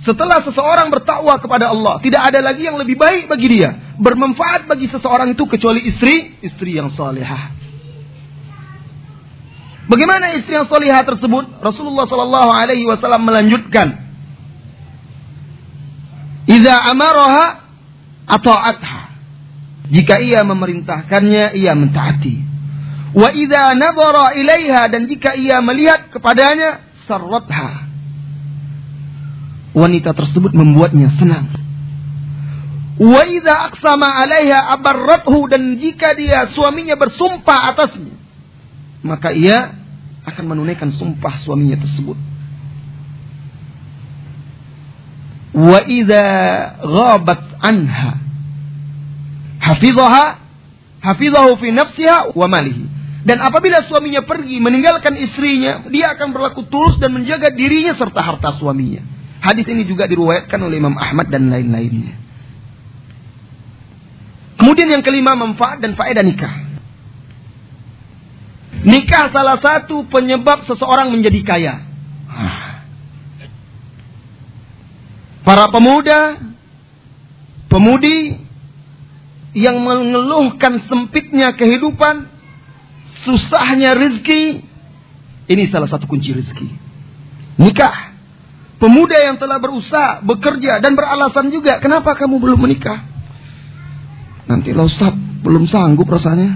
Setelah 0.02 0.42
seseorang 0.42 0.90
bertakwa 0.90 1.38
kepada 1.38 1.70
Allah, 1.70 1.98
tidak 2.02 2.22
ada 2.30 2.38
lagi 2.38 2.66
yang 2.66 2.78
lebih 2.78 2.98
baik 2.98 3.30
bagi 3.30 3.46
dia. 3.46 3.94
Bermanfaat 3.98 4.66
bagi 4.66 4.90
seseorang 4.90 5.34
itu 5.34 5.46
kecuali 5.46 5.86
istri, 5.86 6.34
istri 6.42 6.78
yang 6.78 6.90
salihah. 6.94 7.65
Bagaimana 9.86 10.34
istri 10.34 10.58
yang 10.58 10.66
salihah 10.66 11.06
tersebut? 11.06 11.62
Rasulullah 11.62 12.10
Shallallahu 12.10 12.50
Alaihi 12.50 12.90
Wasallam 12.90 13.22
melanjutkan, 13.22 13.94
"Iza 16.50 16.74
amaraha 16.74 17.70
ata'atha." 18.26 19.14
Jika 19.86 20.18
ia 20.18 20.42
memerintahkannya, 20.42 21.54
ia 21.54 21.78
mentaati. 21.78 22.42
Wa 23.14 23.30
idza 23.30 23.78
nadhara 23.78 24.34
ilaiha 24.34 24.90
dan 24.90 25.06
jika 25.06 25.38
ia 25.38 25.62
melihat 25.62 26.10
kepadanya, 26.10 26.82
sarratha 27.06 27.86
wanita 29.70 30.10
tersebut 30.18 30.50
membuatnya 30.50 31.14
senang. 31.14 31.54
Wa 32.98 33.22
idza 33.22 33.54
aqsama 33.70 34.10
'alaiha 34.10 34.74
abarrathu 34.74 35.46
dan 35.46 35.78
jika 35.78 36.18
dia 36.18 36.50
suaminya 36.50 36.98
bersumpah 36.98 37.70
atasnya 37.70 38.25
maka 39.06 39.30
ia 39.30 39.78
akan 40.26 40.44
menunaikan 40.50 40.90
sumpah 40.90 41.38
suaminya 41.46 41.78
tersebut. 41.78 42.18
Wa 45.56 45.80
idza 45.86 46.26
ghabat 46.84 47.42
anha 47.64 48.20
hafizaha 49.62 50.42
hafizahu 51.00 51.56
fi 51.62 51.68
nafsiha 51.72 52.34
wa 52.34 52.46
malihi. 52.50 52.84
Dan 53.26 53.42
apabila 53.42 53.82
suaminya 53.86 54.22
pergi 54.22 54.62
meninggalkan 54.62 55.18
istrinya, 55.18 55.86
dia 55.90 56.14
akan 56.14 56.30
berlaku 56.30 56.66
tulus 56.70 56.98
dan 57.02 57.10
menjaga 57.10 57.50
dirinya 57.50 57.98
serta 57.98 58.22
harta 58.22 58.54
suaminya. 58.54 59.02
Hadis 59.42 59.66
ini 59.66 59.82
juga 59.82 60.06
diruwayatkan 60.06 60.58
oleh 60.62 60.78
Imam 60.78 60.94
Ahmad 60.94 61.30
dan 61.30 61.50
lain-lainnya. 61.50 62.14
Kemudian 64.62 64.88
yang 64.90 65.02
kelima 65.02 65.34
manfaat 65.34 65.82
dan 65.82 65.98
faedah 65.98 66.22
nikah. 66.22 66.65
Nikah 68.86 69.34
salah 69.34 69.58
satu 69.58 70.06
penyebab 70.06 70.62
seseorang 70.62 71.10
menjadi 71.10 71.40
kaya. 71.42 71.74
Para 75.42 75.70
pemuda, 75.74 76.38
pemudi 77.66 78.46
yang 79.58 79.82
mengeluhkan 79.82 80.86
sempitnya 80.86 81.54
kehidupan, 81.58 82.30
susahnya 83.26 83.98
rezeki, 83.98 84.62
ini 85.50 85.64
salah 85.70 85.90
satu 85.90 86.06
kunci 86.06 86.34
rezeki. 86.34 86.70
Nikah 87.58 88.16
Pemuda 88.76 89.16
yang 89.16 89.40
telah 89.40 89.56
berusaha, 89.56 90.20
bekerja 90.20 90.84
dan 90.84 90.92
beralasan 90.92 91.48
juga, 91.48 91.80
kenapa 91.80 92.12
kamu 92.12 92.36
belum 92.36 92.60
menikah? 92.60 93.08
Nanti 94.44 94.76
lo 94.76 94.84
Ustaz, 94.84 95.16
belum 95.16 95.64
sanggup 95.64 96.04
rasanya. 96.12 96.52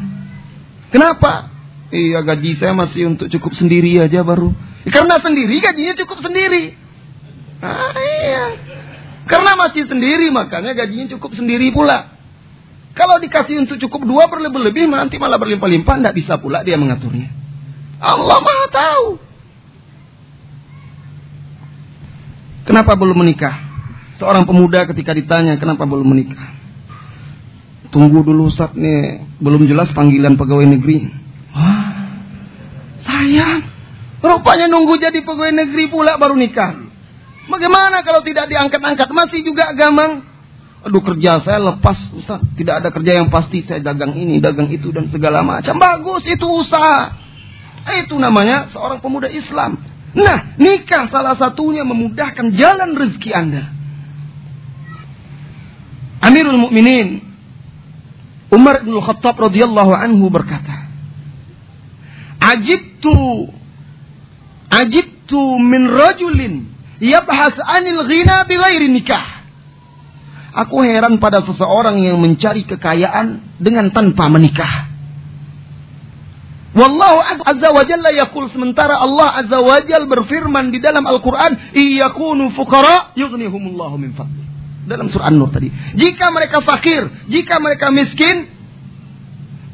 Kenapa? 0.93 1.49
Iya 1.91 2.23
gaji 2.23 2.55
saya 2.55 2.71
masih 2.71 3.11
untuk 3.11 3.27
cukup 3.27 3.53
sendiri 3.59 3.99
aja 3.99 4.23
baru. 4.23 4.55
Karena 4.87 5.19
sendiri 5.19 5.59
gajinya 5.59 5.95
cukup 6.07 6.23
sendiri. 6.23 6.79
Ah, 7.61 7.93
iya. 7.99 8.45
Karena 9.27 9.59
masih 9.59 9.91
sendiri 9.91 10.31
makanya 10.31 10.73
gajinya 10.73 11.11
cukup 11.19 11.35
sendiri 11.35 11.75
pula. 11.75 12.15
Kalau 12.95 13.19
dikasih 13.23 13.63
untuk 13.67 13.79
cukup 13.79 14.07
dua 14.07 14.25
berlebih-lebih 14.27 14.91
nanti 14.91 15.19
malah 15.19 15.39
berlimpah-limpah, 15.39 15.99
tidak 15.99 16.15
bisa 16.15 16.35
pula 16.39 16.63
dia 16.67 16.75
mengaturnya. 16.75 17.31
Allah 18.01 18.39
maha 18.39 18.67
tahu. 18.71 19.07
Kenapa 22.67 22.95
belum 22.95 23.19
menikah? 23.19 23.57
Seorang 24.19 24.47
pemuda 24.47 24.87
ketika 24.91 25.11
ditanya 25.11 25.59
kenapa 25.59 25.87
belum 25.87 26.07
menikah. 26.07 26.55
Tunggu 27.91 28.23
dulu 28.23 28.47
nih, 28.79 29.27
belum 29.43 29.67
jelas 29.67 29.91
panggilan 29.91 30.39
pegawai 30.39 30.67
negeri. 30.71 31.20
Sayang. 33.05 33.61
Rupanya 34.21 34.69
nunggu 34.69 35.01
jadi 35.01 35.25
pegawai 35.25 35.53
negeri 35.53 35.89
pula 35.89 36.21
baru 36.21 36.37
nikah. 36.37 36.77
Bagaimana 37.49 38.05
kalau 38.05 38.21
tidak 38.21 38.53
diangkat-angkat? 38.53 39.09
Masih 39.11 39.41
juga 39.41 39.73
gamang. 39.73 40.29
Aduh 40.81 41.05
kerja 41.05 41.41
saya 41.45 41.61
lepas 41.61 41.97
Ustaz. 42.17 42.41
Tidak 42.57 42.85
ada 42.85 42.89
kerja 42.93 43.17
yang 43.17 43.33
pasti. 43.33 43.65
Saya 43.65 43.81
dagang 43.81 44.13
ini, 44.13 44.41
dagang 44.41 44.69
itu 44.69 44.93
dan 44.93 45.09
segala 45.09 45.41
macam. 45.41 45.77
Bagus 45.81 46.25
itu 46.29 46.45
usaha. 46.45 47.17
Itu 48.05 48.21
namanya 48.21 48.69
seorang 48.73 49.01
pemuda 49.01 49.29
Islam. 49.33 49.81
Nah, 50.11 50.59
nikah 50.59 51.09
salah 51.09 51.39
satunya 51.39 51.87
memudahkan 51.87 52.53
jalan 52.59 52.99
rezeki 52.99 53.31
Anda. 53.33 53.65
Amirul 56.21 56.61
Mukminin 56.61 57.31
Umar 58.51 58.83
bin 58.83 58.99
Khattab 58.99 59.39
radhiyallahu 59.39 59.95
anhu 59.95 60.27
berkata, 60.27 60.90
"Ajibtu 62.41 63.53
ajibtu 64.71 65.41
min 65.61 65.87
rajulin 65.87 66.67
yabhas 67.01 67.55
'anil 67.61 68.09
ghina 68.09 68.49
bighairi 68.49 68.89
nikah." 68.89 69.45
Aku 70.51 70.83
heran 70.83 71.23
pada 71.23 71.47
seseorang 71.47 72.03
yang 72.03 72.19
mencari 72.19 72.67
kekayaan 72.67 73.61
dengan 73.63 73.95
tanpa 73.95 74.27
menikah. 74.27 74.91
Wallahu 76.71 77.19
azza 77.47 77.69
wa 77.71 77.83
jalla 77.83 78.11
yaqul 78.15 78.47
sementara 78.51 78.99
Allah 78.99 79.43
azza 79.43 79.59
wa 79.59 79.79
jalla 79.83 80.07
berfirman 80.07 80.71
di 80.71 80.79
dalam 80.79 81.03
Al-Qur'an, 81.03 81.75
"Iyakunu 81.75 82.55
fuqara 82.55 83.15
yughnihumullahu 83.19 83.99
min 83.99 84.15
fadli." 84.15 84.43
Dalam 84.87 85.11
surah 85.11 85.31
An-Nur 85.31 85.51
tadi. 85.55 85.71
Jika 85.99 86.31
mereka 86.35 86.63
fakir, 86.63 87.11
jika 87.31 87.59
mereka 87.63 87.91
miskin, 87.95 88.51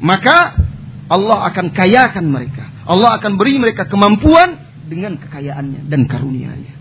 maka 0.01 0.66
Allah 1.07 1.47
akan 1.51 1.71
kayakan 1.71 2.25
mereka. 2.27 2.67
Allah 2.87 3.19
akan 3.19 3.39
beri 3.39 3.59
mereka 3.59 3.87
kemampuan 3.87 4.59
dengan 4.87 5.19
kekayaannya 5.19 5.87
dan 5.87 6.07
karunia-Nya. 6.07 6.75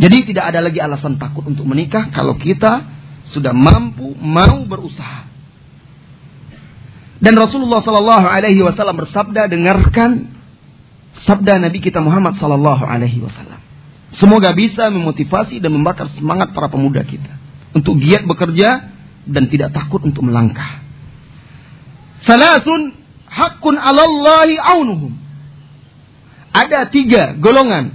Jadi 0.00 0.32
tidak 0.32 0.44
ada 0.54 0.64
lagi 0.64 0.80
alasan 0.80 1.20
takut 1.20 1.44
untuk 1.44 1.68
menikah 1.68 2.08
kalau 2.08 2.36
kita 2.40 2.88
sudah 3.28 3.52
mampu 3.52 4.16
mau 4.16 4.64
berusaha. 4.64 5.28
Dan 7.20 7.36
Rasulullah 7.36 7.84
Sallallahu 7.84 8.24
Alaihi 8.24 8.64
Wasallam 8.64 8.96
bersabda, 8.96 9.44
dengarkan 9.52 10.32
sabda 11.20 11.60
Nabi 11.60 11.84
kita 11.84 12.00
Muhammad 12.00 12.40
Sallallahu 12.40 12.80
Alaihi 12.80 13.20
Wasallam. 13.20 13.60
Semoga 14.16 14.56
bisa 14.56 14.88
memotivasi 14.88 15.60
dan 15.60 15.76
membakar 15.76 16.08
semangat 16.16 16.56
para 16.56 16.72
pemuda 16.72 17.04
kita 17.04 17.36
untuk 17.76 18.00
giat 18.00 18.24
bekerja 18.24 18.90
dan 19.28 19.52
tidak 19.52 19.76
takut 19.76 20.00
untuk 20.02 20.24
melangkah. 20.24 20.79
Salasun 22.24 22.92
hakun 23.28 23.74
alallahi 23.78 24.60
aunuhum. 24.60 25.12
Ada 26.50 26.90
tiga 26.90 27.38
golongan. 27.38 27.94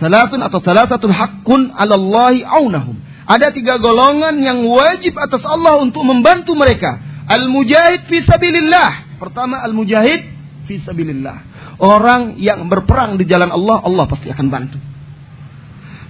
Salasun 0.00 0.40
atau 0.40 0.58
salasatun 0.64 1.12
hakun 1.12 1.70
alallahi 1.76 2.44
aunahum. 2.44 2.96
Ada 3.30 3.52
tiga 3.54 3.78
golongan 3.78 4.40
yang 4.42 4.66
wajib 4.66 5.14
atas 5.14 5.44
Allah 5.46 5.78
untuk 5.78 6.02
membantu 6.02 6.58
mereka 6.58 7.10
Al-mujahid 7.30 8.10
fi 8.10 8.26
sabilillah. 8.26 9.22
Pertama 9.22 9.62
al-mujahid 9.62 10.26
fi 10.66 10.82
sabilillah. 10.82 11.46
Orang 11.78 12.42
yang 12.42 12.66
berperang 12.66 13.22
di 13.22 13.24
jalan 13.30 13.54
Allah, 13.54 13.86
Allah 13.86 14.04
pasti 14.10 14.26
akan 14.34 14.46
bantu. 14.50 14.78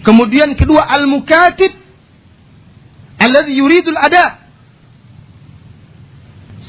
Kemudian 0.01 0.57
kedua 0.57 0.81
al-mukatib 0.81 1.77
alladhi 3.21 3.53
yuridul 3.53 4.01
ada. 4.01 4.40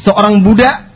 Seorang 0.01 0.41
budak 0.41 0.89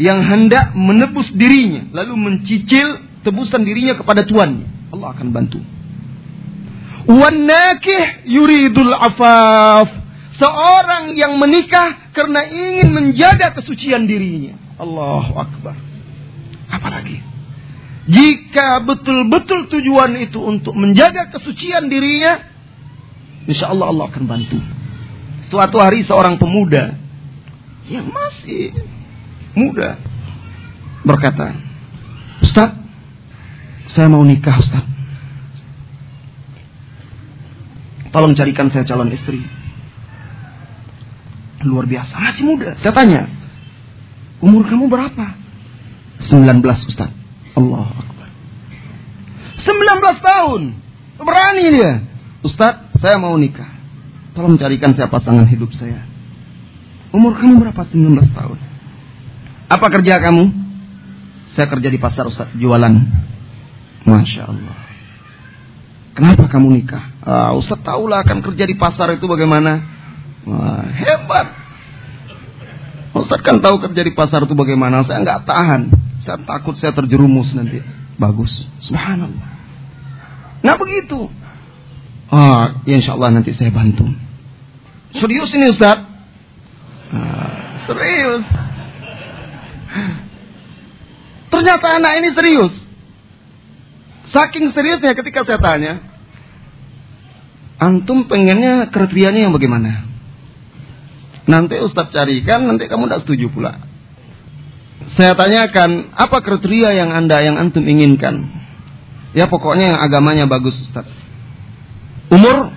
yang 0.00 0.24
hendak 0.24 0.72
menebus 0.72 1.28
dirinya 1.34 1.90
lalu 1.92 2.14
mencicil 2.16 3.02
tebusan 3.26 3.62
dirinya 3.62 3.98
kepada 3.98 4.22
tuannya. 4.26 4.66
Allah 4.94 5.08
akan 5.14 5.28
bantu. 5.34 5.58
Wan 7.10 7.46
nakih 7.46 8.26
yuridul 8.30 8.94
afaf. 8.94 9.88
Seorang 10.38 11.14
yang 11.14 11.38
menikah 11.38 12.10
karena 12.16 12.46
ingin 12.46 12.88
menjaga 12.90 13.54
kesucian 13.54 14.06
dirinya. 14.06 14.58
Allahu 14.80 15.38
akbar. 15.38 15.76
Apalagi 16.72 17.32
jika 18.02 18.82
betul-betul 18.82 19.70
tujuan 19.70 20.18
itu 20.18 20.42
untuk 20.42 20.74
menjaga 20.74 21.30
kesucian 21.30 21.86
dirinya, 21.86 22.42
insya 23.46 23.70
Allah 23.70 23.94
Allah 23.94 24.10
akan 24.10 24.24
bantu. 24.26 24.58
Suatu 25.46 25.78
hari 25.78 26.02
seorang 26.02 26.40
pemuda 26.40 26.98
yang 27.92 28.08
masih 28.08 28.72
muda 29.52 30.00
berkata, 31.04 31.52
Ustaz, 32.40 32.72
saya 33.92 34.08
mau 34.08 34.24
nikah 34.24 34.56
Ustaz. 34.56 34.84
Tolong 38.08 38.32
carikan 38.32 38.72
saya 38.72 38.88
calon 38.88 39.12
istri. 39.12 39.44
Luar 41.68 41.84
biasa, 41.84 42.12
masih 42.16 42.44
muda. 42.48 42.76
Saya 42.80 42.92
tanya, 42.96 43.28
umur 44.40 44.64
kamu 44.64 44.88
berapa? 44.88 45.36
19 46.28 46.88
Ustaz. 46.88 47.12
Allah 47.52 47.88
Akbar. 47.92 48.28
19 49.60 50.20
tahun. 50.20 50.62
Berani 51.22 51.64
dia. 51.70 51.92
Ustaz, 52.42 52.88
saya 52.98 53.20
mau 53.20 53.36
nikah. 53.38 53.68
Tolong 54.32 54.56
carikan 54.56 54.96
saya 54.96 55.12
pasangan 55.12 55.44
hidup 55.44 55.70
saya. 55.76 56.11
Umur 57.12 57.36
kamu 57.36 57.60
berapa? 57.60 57.82
19 57.84 58.32
tahun. 58.32 58.58
Apa 59.68 59.86
kerja 59.92 60.20
kamu? 60.20 60.44
Saya 61.52 61.68
kerja 61.68 61.88
di 61.92 62.00
pasar 62.00 62.24
Ustaz, 62.24 62.48
jualan. 62.56 62.92
Masya 64.08 64.42
Allah. 64.48 64.76
Kenapa 66.12 66.44
kamu 66.48 66.80
nikah? 66.80 67.04
Ah, 67.24 67.52
Ustaz 67.56 67.80
tahulah 67.80 68.24
akan 68.24 68.44
kerja 68.44 68.64
di 68.68 68.76
pasar 68.76 69.12
itu 69.16 69.24
bagaimana. 69.24 69.80
Wah, 70.44 70.84
hebat. 70.92 71.46
Ustaz 73.12 73.40
kan 73.44 73.60
tahu 73.60 73.80
kerja 73.80 74.02
di 74.04 74.12
pasar 74.16 74.44
itu 74.44 74.52
bagaimana. 74.56 75.04
Saya 75.04 75.24
nggak 75.24 75.44
tahan. 75.44 75.82
Saya 76.24 76.40
takut 76.44 76.76
saya 76.80 76.92
terjerumus 76.96 77.52
nanti. 77.52 77.80
Bagus. 78.16 78.52
Subhanallah. 78.84 79.48
Nah 80.64 80.74
begitu. 80.76 81.28
Ah, 82.32 82.80
ya 82.88 82.96
insya 82.96 83.16
Allah 83.16 83.40
nanti 83.40 83.52
saya 83.52 83.68
bantu. 83.68 84.08
Serius 85.12 85.52
ini 85.52 85.68
Ustaz? 85.68 86.11
Ah, 87.12 87.84
serius. 87.84 88.44
Ternyata 91.52 91.86
anak 92.00 92.12
ini 92.24 92.28
serius. 92.32 92.74
Saking 94.32 94.72
seriusnya 94.72 95.12
ketika 95.12 95.44
saya 95.44 95.60
tanya, 95.60 96.00
antum 97.76 98.24
pengennya 98.24 98.88
kriterianya 98.88 99.44
yang 99.44 99.52
bagaimana? 99.52 100.08
Nanti 101.44 101.76
Ustadz 101.84 102.16
carikan, 102.16 102.64
nanti 102.64 102.88
kamu 102.88 103.12
tidak 103.12 103.28
setuju 103.28 103.52
pula. 103.52 103.76
Saya 105.12 105.36
tanyakan, 105.36 106.16
apa 106.16 106.40
kriteria 106.40 106.96
yang 106.96 107.12
anda, 107.12 107.44
yang 107.44 107.60
antum 107.60 107.84
inginkan? 107.84 108.48
Ya 109.36 109.44
pokoknya 109.44 109.92
yang 109.92 110.00
agamanya 110.00 110.48
bagus 110.48 110.80
Ustadz. 110.80 111.12
Umur, 112.32 112.72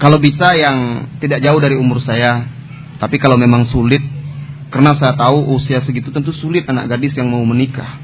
kalau 0.00 0.16
bisa 0.16 0.56
yang 0.56 1.08
tidak 1.20 1.44
jauh 1.44 1.60
dari 1.60 1.76
umur 1.76 2.00
saya. 2.00 2.55
Tapi 2.96 3.16
kalau 3.20 3.36
memang 3.36 3.68
sulit, 3.68 4.00
karena 4.72 4.96
saya 4.96 5.14
tahu 5.14 5.56
usia 5.56 5.80
segitu 5.84 6.10
tentu 6.10 6.32
sulit 6.32 6.64
anak 6.68 6.88
gadis 6.96 7.14
yang 7.16 7.28
mau 7.28 7.44
menikah. 7.44 8.00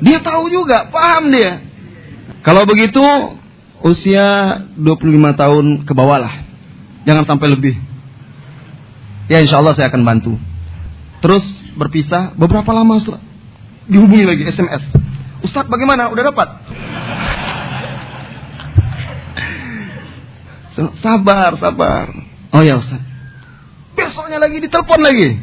Dia 0.00 0.22
tahu 0.22 0.48
juga, 0.48 0.88
paham 0.88 1.30
dia. 1.32 1.60
Kalau 2.42 2.64
begitu, 2.64 3.02
usia 3.82 4.58
25 4.78 5.34
tahun 5.34 5.66
ke 5.84 5.92
bawah 5.92 6.18
lah. 6.22 6.34
Jangan 7.04 7.24
sampai 7.26 7.48
lebih. 7.52 7.74
Ya 9.28 9.40
insya 9.44 9.60
Allah 9.60 9.76
saya 9.76 9.92
akan 9.92 10.02
bantu. 10.04 10.34
Terus 11.20 11.44
berpisah, 11.76 12.32
beberapa 12.38 12.70
lama 12.72 12.96
setelah 13.00 13.20
dihubungi 13.88 14.24
lagi 14.28 14.44
SMS. 14.44 14.84
Ustadz 15.42 15.70
bagaimana? 15.72 16.12
Udah 16.12 16.24
dapat? 16.30 16.48
Sabar, 21.02 21.58
sabar. 21.58 22.06
Oh 22.54 22.62
ya 22.62 22.78
Ustadz. 22.78 23.07
Besoknya 24.18 24.42
lagi 24.42 24.58
ditelepon 24.58 24.98
lagi. 24.98 25.38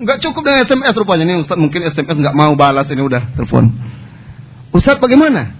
Nggak 0.00 0.24
cukup 0.24 0.48
dengan 0.48 0.64
SMS 0.64 0.96
rupanya. 0.96 1.28
Ini 1.28 1.44
Ustadz 1.44 1.60
mungkin 1.60 1.84
SMS 1.84 2.16
nggak 2.24 2.32
mau 2.32 2.56
balas 2.56 2.88
ini 2.88 3.04
udah 3.04 3.36
telepon. 3.36 3.68
Ustadz 4.72 4.96
bagaimana? 4.96 5.52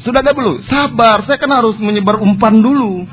Sudah 0.00 0.24
ada 0.24 0.32
belum? 0.32 0.64
Sabar, 0.64 1.20
saya 1.28 1.36
kan 1.36 1.52
harus 1.52 1.76
menyebar 1.76 2.16
umpan 2.16 2.64
dulu. 2.64 3.04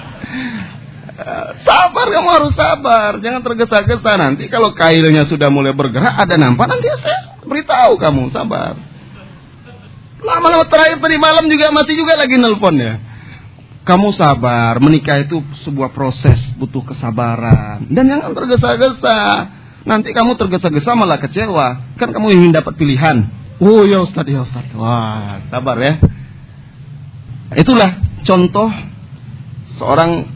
Sabar, 1.68 2.06
kamu 2.08 2.28
harus 2.40 2.56
sabar. 2.56 3.20
Jangan 3.20 3.44
tergesa-gesa 3.44 4.16
nanti. 4.16 4.48
Kalau 4.48 4.72
kailnya 4.72 5.28
sudah 5.28 5.52
mulai 5.52 5.76
bergerak, 5.76 6.16
ada 6.16 6.40
nampak, 6.40 6.72
nanti 6.72 6.88
saya 7.04 7.36
beritahu 7.44 8.00
kamu. 8.00 8.32
Sabar. 8.32 8.80
Lama-lama 10.24 10.64
terakhir 10.72 11.04
tadi 11.04 11.20
malam 11.20 11.52
juga 11.52 11.68
masih 11.68 12.00
juga 12.00 12.16
lagi 12.16 12.40
nelpon 12.40 12.80
ya. 12.80 12.96
Kamu 13.86 14.10
sabar, 14.18 14.82
menikah 14.82 15.22
itu 15.22 15.38
sebuah 15.62 15.94
proses, 15.94 16.34
butuh 16.58 16.82
kesabaran. 16.82 17.86
Dan 17.86 18.10
jangan 18.10 18.34
tergesa-gesa. 18.34 19.18
Nanti 19.86 20.10
kamu 20.10 20.34
tergesa-gesa 20.34 20.98
malah 20.98 21.22
kecewa. 21.22 21.94
Kan 21.94 22.10
kamu 22.10 22.34
ingin 22.34 22.50
dapat 22.50 22.74
pilihan. 22.74 23.30
Oh 23.62 23.86
ya 23.86 24.02
Ustaz, 24.02 24.26
ya 24.26 24.42
Ustaz. 24.42 24.66
Wah, 24.74 25.38
sabar 25.54 25.78
ya. 25.78 26.02
Itulah 27.54 27.94
contoh 28.26 28.74
seorang 29.78 30.34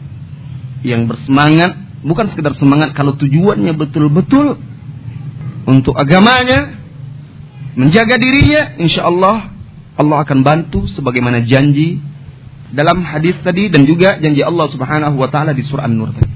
yang 0.87 1.11
bersemangat. 1.11 1.75
Bukan 2.07 2.31
sekedar 2.31 2.55
semangat 2.55 2.95
kalau 2.95 3.19
tujuannya 3.19 3.75
betul-betul 3.75 4.55
untuk 5.67 5.99
agamanya. 5.99 6.79
Menjaga 7.75 8.15
dirinya, 8.15 8.79
insya 8.79 9.11
Allah 9.11 9.51
Allah 9.99 10.23
akan 10.23 10.39
bantu 10.39 10.87
sebagaimana 10.87 11.43
janji 11.43 11.99
dalam 12.71 13.03
hadis 13.03 13.35
tadi 13.43 13.67
dan 13.67 13.83
juga 13.83 14.15
janji 14.17 14.39
Allah 14.39 14.67
Subhanahu 14.71 15.19
wa 15.19 15.27
taala 15.27 15.51
di 15.51 15.63
surah 15.63 15.85
An-Nur 15.87 16.15
tadi. 16.15 16.30